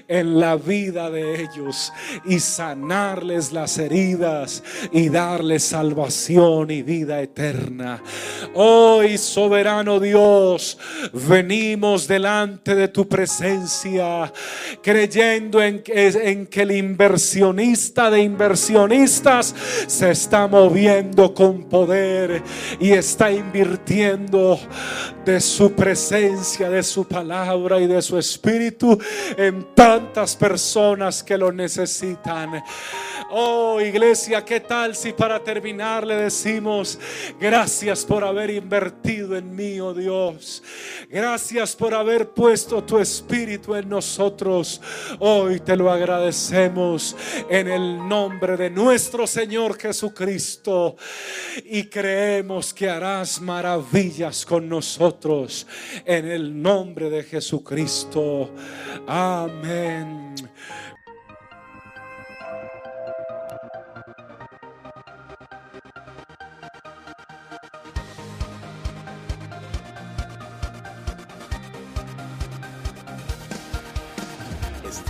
en 0.08 0.38
la 0.40 0.56
vida 0.56 1.10
de 1.10 1.42
ellos 1.42 1.92
y 2.24 2.40
sanarles 2.40 3.52
las 3.52 3.78
heridas 3.78 4.62
y 4.92 5.08
darles 5.08 5.64
salvación 5.64 6.70
y 6.70 6.82
vida 6.82 7.20
eterna. 7.20 8.02
Hoy, 8.54 9.18
soberano 9.18 10.00
Dios, 10.00 10.78
venimos 11.12 12.06
delante 12.06 12.74
de 12.74 12.88
tu 12.88 13.08
presencia 13.08 14.32
creyendo 14.82 15.62
en, 15.62 15.82
en 15.86 16.46
que 16.46 16.62
el 16.62 16.72
inversionista 16.72 18.10
de 18.10 18.22
inversionistas 18.22 19.54
se 19.86 20.10
está 20.10 20.46
moviendo 20.46 21.34
con 21.34 21.64
poder 21.64 22.42
y 22.80 22.92
está 22.92 23.30
invirtiendo 23.30 24.58
de 25.24 25.40
su 25.40 25.72
presencia, 25.72 26.68
de 26.68 26.82
su 26.82 27.06
palabra 27.06 27.80
y 27.80 27.86
de 27.86 28.02
su 28.02 28.18
espíritu 28.18 28.98
en 29.42 29.74
tantas 29.74 30.36
personas 30.36 31.22
que 31.22 31.36
lo 31.36 31.52
necesitan. 31.52 32.62
Oh 33.30 33.80
iglesia, 33.80 34.44
¿qué 34.44 34.60
tal 34.60 34.94
si 34.94 35.12
para 35.12 35.42
terminar 35.42 36.06
le 36.06 36.16
decimos 36.16 36.98
gracias 37.40 38.04
por 38.04 38.24
haber 38.24 38.50
invertido 38.50 39.36
en 39.36 39.54
mí, 39.54 39.80
oh 39.80 39.94
Dios? 39.94 40.62
Gracias 41.08 41.74
por 41.74 41.94
haber 41.94 42.28
puesto 42.28 42.84
tu 42.84 42.98
espíritu 42.98 43.74
en 43.74 43.88
nosotros. 43.88 44.80
Hoy 45.18 45.60
te 45.60 45.76
lo 45.76 45.90
agradecemos 45.90 47.16
en 47.48 47.68
el 47.68 48.06
nombre 48.06 48.56
de 48.56 48.68
nuestro 48.68 49.26
Señor 49.26 49.78
Jesucristo 49.78 50.96
y 51.64 51.84
creemos 51.84 52.74
que 52.74 52.90
harás 52.90 53.40
maravillas 53.40 54.44
con 54.44 54.68
nosotros 54.68 55.66
en 56.04 56.28
el 56.28 56.60
nombre 56.60 57.08
de 57.08 57.22
Jesucristo. 57.22 58.50
Amén. 59.06 59.31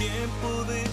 Tiempo 0.02 0.64
de 0.64 0.91